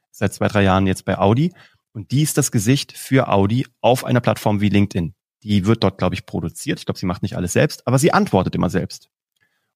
seit 0.10 0.34
zwei, 0.34 0.48
drei 0.48 0.64
Jahren 0.64 0.88
jetzt 0.88 1.06
bei 1.06 1.20
Audi. 1.20 1.54
Und 1.94 2.10
die 2.10 2.24
ist 2.24 2.40
das 2.40 2.52
Gesicht 2.52 2.94
für 2.94 3.28
Audi 3.28 3.68
auf 3.82 4.06
einer 4.06 4.22
Plattform 4.22 4.60
wie 4.60 4.70
LinkedIn. 4.70 5.14
Die 5.44 5.68
wird 5.68 5.84
dort, 5.84 6.00
glaube 6.00 6.16
ich, 6.16 6.26
produziert. 6.26 6.80
Ich 6.80 6.86
glaube, 6.86 6.98
sie 6.98 7.06
macht 7.06 7.22
nicht 7.22 7.38
alles 7.38 7.54
selbst, 7.54 7.86
aber 7.86 8.00
sie 8.00 8.12
antwortet 8.12 8.56
immer 8.56 8.72
selbst. 8.72 9.12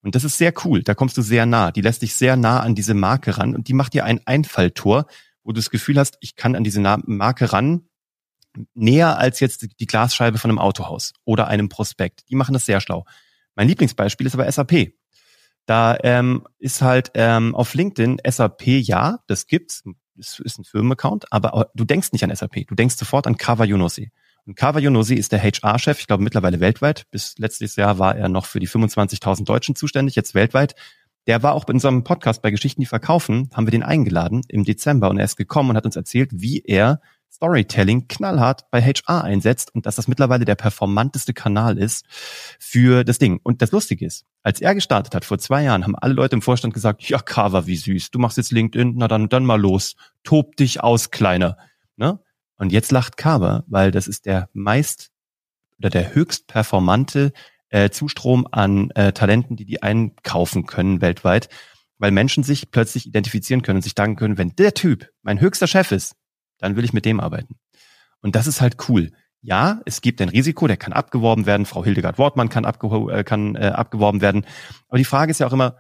Und 0.04 0.16
das 0.16 0.24
ist 0.24 0.38
sehr 0.38 0.54
cool. 0.66 0.82
Da 0.84 0.96
kommst 0.96 1.18
du 1.18 1.22
sehr 1.22 1.46
nah. 1.46 1.72
Die 1.72 1.82
lässt 1.82 2.02
dich 2.02 2.16
sehr 2.16 2.36
nah 2.36 2.60
an 2.60 2.76
diese 2.76 2.94
Marke 2.94 3.38
ran 3.38 3.56
und 3.56 3.68
die 3.68 3.74
macht 3.74 3.94
dir 3.94 4.06
ein 4.06 4.20
Einfalltor, 4.26 5.06
wo 5.44 5.52
du 5.52 5.60
das 5.60 5.70
Gefühl 5.70 5.98
hast, 5.98 6.18
ich 6.22 6.36
kann 6.36 6.56
an 6.56 6.64
diese 6.64 6.80
Marke 6.80 7.54
ran, 7.54 7.88
näher 8.74 9.18
als 9.18 9.40
jetzt 9.40 9.68
die 9.80 9.86
Glasscheibe 9.86 10.38
von 10.38 10.52
einem 10.52 10.60
Autohaus 10.60 11.14
oder 11.24 11.48
einem 11.48 11.70
Prospekt. 11.70 12.30
Die 12.30 12.36
machen 12.36 12.54
das 12.54 12.66
sehr 12.66 12.82
schlau. 12.82 13.06
Mein 13.56 13.68
Lieblingsbeispiel 13.68 14.28
ist 14.28 14.34
aber 14.34 14.52
SAP. 14.52 14.94
Da 15.66 15.98
ähm, 16.04 16.48
ist 16.58 16.82
halt 16.82 17.12
ähm, 17.14 17.56
auf 17.56 17.74
LinkedIn 17.74 18.18
SAP, 18.28 18.68
ja, 18.68 19.20
das 19.28 19.48
gibt's, 19.48 19.84
das 20.16 20.40
ist 20.40 20.60
ein 20.60 20.64
Firmenaccount, 20.64 21.32
aber 21.32 21.70
du 21.76 21.86
denkst 21.86 22.12
nicht 22.12 22.24
an 22.24 22.36
SAP, 22.36 22.68
du 22.68 22.76
denkst 22.76 22.96
sofort 22.96 23.28
an 23.28 23.38
Kava 23.38 23.64
Yunosi. 23.64 24.12
Und 24.46 24.56
Kava 24.56 24.80
Yonosi 24.80 25.16
ist 25.16 25.32
der 25.32 25.42
HR-Chef, 25.42 26.00
ich 26.00 26.08
glaube 26.08 26.24
mittlerweile 26.24 26.60
weltweit. 26.60 27.06
Bis 27.12 27.38
letztes 27.38 27.76
Jahr 27.76 28.00
war 28.00 28.16
er 28.16 28.30
noch 28.30 28.46
für 28.46 28.60
die 28.60 28.68
25.000 28.68 29.46
Deutschen 29.46 29.76
zuständig, 29.76 30.16
jetzt 30.16 30.34
weltweit. 30.34 30.76
Der 31.28 31.44
war 31.44 31.54
auch 31.54 31.68
in 31.68 31.76
unserem 31.76 32.04
Podcast 32.04 32.42
bei 32.42 32.50
Geschichten, 32.50 32.82
die 32.82 32.88
verkaufen, 32.88 33.50
haben 33.54 33.68
wir 33.68 33.72
den 33.72 33.84
eingeladen 33.84 34.42
im 34.48 34.64
Dezember 34.64 35.10
und 35.10 35.20
er 35.20 35.26
ist 35.26 35.38
gekommen 35.38 35.70
und 35.70 35.78
hat 35.78 35.86
uns 35.86 35.96
erzählt, 35.96 36.32
wie 36.34 36.64
er 36.66 37.00
Storytelling 37.32 38.08
knallhart 38.08 38.70
bei 38.72 38.82
HR 38.82 39.24
einsetzt 39.24 39.74
und 39.74 39.86
dass 39.86 39.96
das 39.96 40.08
mittlerweile 40.08 40.46
der 40.46 40.56
performanteste 40.56 41.34
Kanal 41.34 41.78
ist 41.78 42.06
für 42.60 43.04
das 43.04 43.20
Ding. 43.20 43.40
Und 43.42 43.62
das 43.62 43.72
Lustige 43.72 44.06
ist, 44.06 44.26
als 44.44 44.60
er 44.62 44.76
gestartet 44.76 45.16
hat 45.16 45.24
vor 45.24 45.38
zwei 45.38 45.64
Jahren, 45.64 45.84
haben 45.84 45.96
alle 45.96 46.14
Leute 46.14 46.36
im 46.36 46.42
Vorstand 46.42 46.74
gesagt, 46.74 47.04
ja, 47.08 47.20
Kava, 47.20 47.68
wie 47.68 47.78
süß, 47.78 48.12
du 48.12 48.20
machst 48.20 48.38
jetzt 48.38 48.52
LinkedIn, 48.52 48.94
na 48.98 49.08
dann, 49.08 49.30
dann 49.30 49.46
mal 49.46 49.62
los, 49.62 49.96
tob 50.24 50.56
dich 50.58 50.84
aus, 50.84 51.12
Kleiner. 51.12 51.58
Ne? 51.96 52.20
Und 52.62 52.72
jetzt 52.72 52.92
lacht 52.92 53.18
Kaber, 53.18 53.64
weil 53.66 53.90
das 53.90 54.08
ist 54.08 54.28
der 54.28 54.48
meist 54.54 55.10
oder 55.80 55.90
der 55.90 56.14
höchst 56.14 56.46
performante 56.46 57.34
äh, 57.70 57.90
Zustrom 57.90 58.48
an 58.52 58.92
äh, 58.92 59.14
Talenten, 59.14 59.56
die 59.56 59.66
die 59.66 59.82
einkaufen 59.82 60.68
können 60.68 61.02
weltweit, 61.02 61.50
weil 61.98 62.12
Menschen 62.12 62.44
sich 62.44 62.70
plötzlich 62.70 63.08
identifizieren 63.08 63.64
können 63.64 63.78
und 63.78 63.82
sich 63.82 63.96
sagen 63.98 64.16
können, 64.16 64.38
wenn 64.38 64.56
der 64.58 64.76
Typ 64.76 65.10
mein 65.24 65.42
höchster 65.42 65.66
Chef 65.66 65.92
ist, 65.92 66.16
dann 66.60 66.76
will 66.76 66.86
ich 66.86 66.94
mit 66.94 67.04
dem 67.04 67.20
arbeiten. 67.20 67.56
Und 68.22 68.36
das 68.36 68.46
ist 68.46 68.62
halt 68.62 68.78
cool. 68.90 69.10
Ja, 69.42 69.82
es 69.86 70.02
gibt 70.02 70.22
ein 70.22 70.30
Risiko, 70.30 70.68
der 70.68 70.78
kann 70.78 70.94
abgeworben 70.94 71.48
werden. 71.48 71.66
Frau 71.66 71.84
Hildegard 71.84 72.20
Wortmann 72.20 72.50
kann, 72.50 72.66
abge 72.66 73.12
äh, 73.12 73.24
kann 73.24 73.56
äh, 73.56 73.72
abgeworben 73.74 74.22
werden. 74.22 74.46
Aber 74.88 75.00
die 75.00 75.06
Frage 75.06 75.32
ist 75.32 75.40
ja 75.40 75.48
auch 75.48 75.54
immer, 75.54 75.78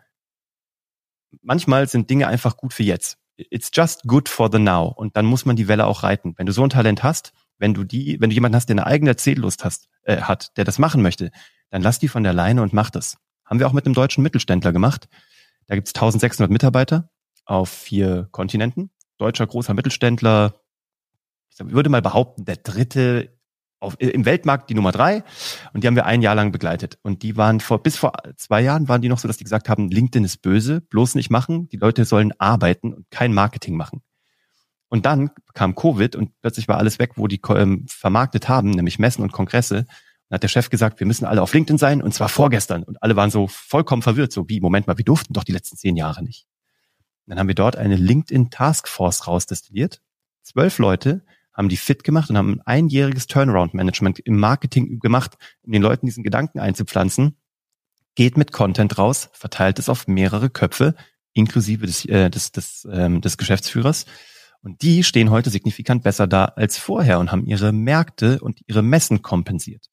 manchmal 1.43 1.87
sind 1.87 2.09
Dinge 2.09 2.25
einfach 2.25 2.57
gut 2.57 2.73
für 2.73 2.81
jetzt 2.81 3.20
it's 3.37 3.71
just 3.73 4.03
good 4.03 4.29
for 4.29 4.49
the 4.51 4.59
now. 4.59 4.87
Und 4.87 5.17
dann 5.17 5.25
muss 5.25 5.45
man 5.45 5.55
die 5.55 5.67
Welle 5.67 5.85
auch 5.85 6.03
reiten. 6.03 6.33
Wenn 6.37 6.45
du 6.45 6.51
so 6.51 6.63
ein 6.63 6.69
Talent 6.69 7.03
hast, 7.03 7.33
wenn 7.57 7.73
du 7.73 7.83
die, 7.83 8.19
wenn 8.19 8.29
du 8.29 8.33
jemanden 8.33 8.55
hast, 8.55 8.67
der 8.67 8.75
eine 8.75 8.85
eigene 8.85 9.11
Erzähllust 9.11 9.63
hast, 9.63 9.89
äh, 10.03 10.21
hat, 10.21 10.57
der 10.57 10.65
das 10.65 10.79
machen 10.79 11.01
möchte, 11.01 11.31
dann 11.69 11.81
lass 11.81 11.99
die 11.99 12.07
von 12.07 12.23
der 12.23 12.33
Leine 12.33 12.61
und 12.61 12.73
mach 12.73 12.89
das. 12.89 13.17
Haben 13.45 13.59
wir 13.59 13.67
auch 13.67 13.73
mit 13.73 13.85
einem 13.85 13.93
deutschen 13.93 14.23
Mittelständler 14.23 14.71
gemacht. 14.71 15.07
Da 15.67 15.75
gibt's 15.75 15.93
1600 15.93 16.51
Mitarbeiter 16.51 17.09
auf 17.45 17.69
vier 17.69 18.27
Kontinenten. 18.31 18.91
Deutscher 19.17 19.45
großer 19.45 19.73
Mittelständler, 19.73 20.55
ich 21.49 21.59
würde 21.59 21.89
mal 21.89 22.01
behaupten, 22.01 22.45
der 22.45 22.57
dritte 22.57 23.37
auf, 23.81 23.99
im 23.99 24.25
Weltmarkt 24.25 24.69
die 24.69 24.75
Nummer 24.75 24.91
drei 24.91 25.23
und 25.73 25.83
die 25.83 25.87
haben 25.87 25.95
wir 25.95 26.05
ein 26.05 26.21
Jahr 26.21 26.35
lang 26.35 26.51
begleitet. 26.51 26.99
Und 27.01 27.23
die 27.23 27.35
waren 27.35 27.59
vor, 27.59 27.81
bis 27.83 27.97
vor 27.97 28.13
zwei 28.37 28.61
Jahren 28.61 28.87
waren 28.87 29.01
die 29.01 29.09
noch 29.09 29.19
so, 29.19 29.27
dass 29.27 29.37
die 29.37 29.43
gesagt 29.43 29.69
haben, 29.69 29.89
LinkedIn 29.89 30.23
ist 30.23 30.41
böse, 30.41 30.81
bloß 30.81 31.15
nicht 31.15 31.29
machen, 31.29 31.67
die 31.69 31.77
Leute 31.77 32.05
sollen 32.05 32.31
arbeiten 32.37 32.93
und 32.93 33.09
kein 33.11 33.33
Marketing 33.33 33.75
machen. 33.75 34.01
Und 34.87 35.05
dann 35.05 35.31
kam 35.53 35.73
Covid 35.73 36.15
und 36.17 36.31
plötzlich 36.41 36.67
war 36.67 36.77
alles 36.77 36.99
weg, 36.99 37.13
wo 37.15 37.27
die 37.27 37.39
ähm, 37.49 37.85
vermarktet 37.87 38.49
haben, 38.49 38.71
nämlich 38.71 38.99
Messen 38.99 39.23
und 39.23 39.31
Kongresse. 39.31 39.85
Dann 40.27 40.35
hat 40.35 40.43
der 40.43 40.49
Chef 40.49 40.69
gesagt, 40.69 40.99
wir 40.99 41.07
müssen 41.07 41.25
alle 41.25 41.41
auf 41.41 41.53
LinkedIn 41.53 41.77
sein 41.77 42.01
und 42.01 42.13
zwar 42.13 42.29
vorgestern. 42.29 42.83
Und 42.83 43.01
alle 43.01 43.15
waren 43.15 43.31
so 43.31 43.47
vollkommen 43.47 44.01
verwirrt, 44.01 44.33
so 44.33 44.49
wie, 44.49 44.59
Moment 44.59 44.87
mal, 44.87 44.97
wir 44.97 45.05
durften 45.05 45.33
doch 45.33 45.45
die 45.45 45.53
letzten 45.53 45.77
zehn 45.77 45.95
Jahre 45.95 46.23
nicht. 46.23 46.45
dann 47.25 47.39
haben 47.39 47.47
wir 47.47 47.55
dort 47.55 47.77
eine 47.77 47.95
LinkedIn 47.95 48.49
Taskforce 48.49 49.27
rausdestilliert. 49.27 50.01
Zwölf 50.43 50.77
Leute, 50.77 51.23
haben 51.53 51.69
die 51.69 51.77
fit 51.77 52.03
gemacht 52.03 52.29
und 52.29 52.37
haben 52.37 52.53
ein 52.53 52.61
einjähriges 52.61 53.27
Turnaround-Management 53.27 54.19
im 54.19 54.37
Marketing 54.37 54.99
gemacht, 54.99 55.37
um 55.61 55.71
den 55.71 55.81
Leuten 55.81 56.05
diesen 56.05 56.23
Gedanken 56.23 56.59
einzupflanzen. 56.59 57.37
Geht 58.15 58.37
mit 58.37 58.51
Content 58.51 58.97
raus, 58.97 59.29
verteilt 59.33 59.79
es 59.79 59.89
auf 59.89 60.07
mehrere 60.07 60.49
Köpfe, 60.49 60.95
inklusive 61.33 61.85
des, 61.85 62.05
äh, 62.05 62.29
des, 62.29 62.51
des, 62.51 62.87
ähm, 62.91 63.21
des 63.21 63.37
Geschäftsführers. 63.37 64.05
Und 64.61 64.81
die 64.81 65.03
stehen 65.03 65.31
heute 65.31 65.49
signifikant 65.49 66.03
besser 66.03 66.27
da 66.27 66.45
als 66.45 66.77
vorher 66.77 67.19
und 67.19 67.31
haben 67.31 67.45
ihre 67.45 67.71
Märkte 67.71 68.39
und 68.39 68.61
ihre 68.67 68.83
Messen 68.83 69.21
kompensiert. 69.21 69.87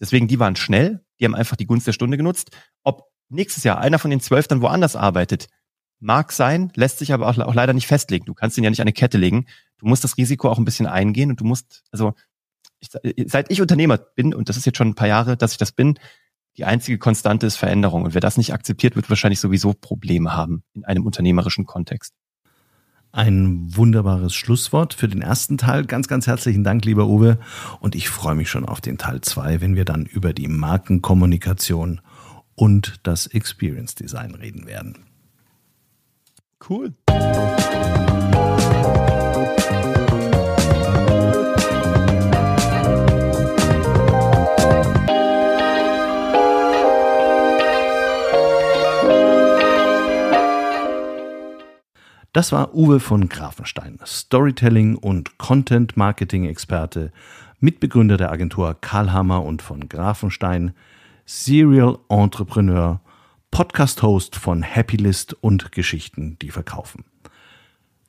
Deswegen, 0.00 0.28
die 0.28 0.38
waren 0.38 0.56
schnell, 0.56 1.04
die 1.18 1.24
haben 1.24 1.34
einfach 1.34 1.56
die 1.56 1.66
Gunst 1.66 1.86
der 1.86 1.92
Stunde 1.92 2.16
genutzt. 2.16 2.50
Ob 2.84 3.02
nächstes 3.28 3.64
Jahr 3.64 3.78
einer 3.78 3.98
von 3.98 4.10
den 4.10 4.20
zwölf 4.20 4.48
dann 4.48 4.62
woanders 4.62 4.96
arbeitet, 4.96 5.48
Mag 6.00 6.30
sein, 6.30 6.70
lässt 6.76 6.98
sich 6.98 7.12
aber 7.12 7.26
auch, 7.26 7.36
auch 7.38 7.54
leider 7.54 7.72
nicht 7.72 7.88
festlegen. 7.88 8.24
Du 8.24 8.34
kannst 8.34 8.56
ihn 8.56 8.64
ja 8.64 8.70
nicht 8.70 8.80
an 8.80 8.84
eine 8.84 8.92
Kette 8.92 9.18
legen. 9.18 9.46
Du 9.78 9.86
musst 9.86 10.04
das 10.04 10.16
Risiko 10.16 10.48
auch 10.48 10.58
ein 10.58 10.64
bisschen 10.64 10.86
eingehen 10.86 11.30
und 11.30 11.40
du 11.40 11.44
musst, 11.44 11.84
also 11.90 12.14
ich, 12.80 12.90
seit 13.26 13.50
ich 13.50 13.60
Unternehmer 13.60 13.98
bin, 13.98 14.34
und 14.34 14.48
das 14.48 14.56
ist 14.56 14.66
jetzt 14.66 14.78
schon 14.78 14.88
ein 14.88 14.94
paar 14.94 15.08
Jahre, 15.08 15.36
dass 15.36 15.52
ich 15.52 15.58
das 15.58 15.72
bin, 15.72 15.98
die 16.56 16.64
einzige 16.64 16.98
Konstante 16.98 17.46
ist 17.46 17.56
Veränderung. 17.56 18.02
Und 18.02 18.14
wer 18.14 18.20
das 18.20 18.36
nicht 18.36 18.52
akzeptiert, 18.52 18.96
wird 18.96 19.08
wahrscheinlich 19.08 19.40
sowieso 19.40 19.74
Probleme 19.74 20.34
haben 20.34 20.64
in 20.74 20.84
einem 20.84 21.06
unternehmerischen 21.06 21.66
Kontext. 21.66 22.14
Ein 23.12 23.74
wunderbares 23.74 24.34
Schlusswort 24.34 24.92
für 24.92 25.08
den 25.08 25.22
ersten 25.22 25.56
Teil. 25.56 25.86
Ganz, 25.86 26.08
ganz 26.08 26.26
herzlichen 26.26 26.64
Dank, 26.64 26.84
lieber 26.84 27.06
Uwe. 27.06 27.38
Und 27.80 27.94
ich 27.94 28.10
freue 28.10 28.34
mich 28.34 28.50
schon 28.50 28.66
auf 28.66 28.80
den 28.80 28.98
Teil 28.98 29.20
zwei, 29.22 29.60
wenn 29.60 29.76
wir 29.76 29.84
dann 29.84 30.04
über 30.04 30.32
die 30.32 30.48
Markenkommunikation 30.48 32.00
und 32.54 33.00
das 33.04 33.26
Experience 33.28 33.94
Design 33.94 34.34
reden 34.34 34.66
werden. 34.66 34.98
Cool. 36.68 36.92
Das 52.38 52.52
war 52.52 52.72
Uwe 52.72 53.00
von 53.00 53.28
Grafenstein, 53.28 53.98
Storytelling 54.06 54.94
und 54.94 55.38
Content 55.38 55.96
Marketing 55.96 56.44
Experte, 56.44 57.10
Mitbegründer 57.58 58.16
der 58.16 58.30
Agentur 58.30 58.76
Karlhammer 58.80 59.44
und 59.44 59.60
von 59.60 59.88
Grafenstein, 59.88 60.72
Serial 61.26 61.98
Entrepreneur 62.08 63.00
Podcast-Host 63.50 64.36
von 64.36 64.62
Happylist 64.62 65.34
und 65.40 65.72
Geschichten, 65.72 66.38
die 66.40 66.50
verkaufen. 66.50 67.04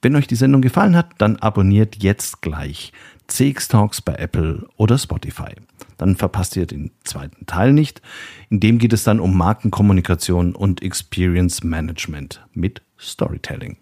Wenn 0.03 0.15
euch 0.15 0.27
die 0.27 0.35
Sendung 0.35 0.61
gefallen 0.61 0.95
hat, 0.95 1.13
dann 1.17 1.37
abonniert 1.37 2.03
jetzt 2.03 2.43
gleich 2.43 2.93
CX 3.25 3.67
Talks 3.67 3.99
bei 3.99 4.13
Apple 4.13 4.67
oder 4.77 4.99
Spotify. 4.99 5.55
Dann 5.97 6.15
verpasst 6.15 6.55
ihr 6.55 6.67
den 6.67 6.91
zweiten 7.03 7.47
Teil 7.47 7.73
nicht. 7.73 8.03
In 8.51 8.59
dem 8.59 8.77
geht 8.77 8.93
es 8.93 9.03
dann 9.03 9.19
um 9.19 9.35
Markenkommunikation 9.35 10.53
und 10.53 10.83
Experience 10.83 11.63
Management 11.63 12.45
mit 12.53 12.83
Storytelling. 12.99 13.77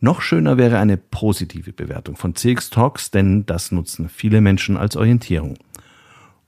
Noch 0.00 0.20
schöner 0.20 0.56
wäre 0.56 0.78
eine 0.78 0.96
positive 0.96 1.72
Bewertung 1.72 2.16
von 2.16 2.36
CX 2.36 2.70
Talks, 2.70 3.10
denn 3.10 3.46
das 3.46 3.72
nutzen 3.72 4.08
viele 4.08 4.40
Menschen 4.40 4.76
als 4.76 4.96
Orientierung. 4.96 5.56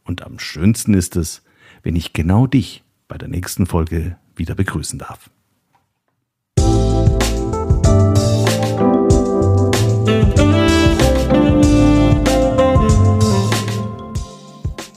Und 0.05 0.23
am 0.23 0.39
schönsten 0.39 0.95
ist 0.95 1.17
es, 1.17 1.43
wenn 1.83 1.97
ich 1.97 2.13
genau 2.13 2.47
dich 2.47 2.85
bei 3.09 3.19
der 3.19 3.27
nächsten 3.29 3.67
Folge 3.67 4.17
wieder 4.37 4.55
begrüßen 4.55 5.01
darf. 5.01 5.31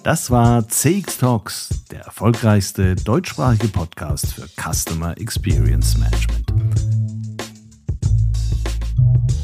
Das 0.04 0.30
war 0.30 0.68
CX 0.68 1.18
Talks, 1.18 1.86
der 1.90 2.02
erfolgreichste 2.02 2.96
deutschsprachige 2.96 3.70
Podcast 3.70 4.34
für 4.34 4.48
Customer 4.62 5.18
Experience 5.18 5.98
Management. 5.98 6.53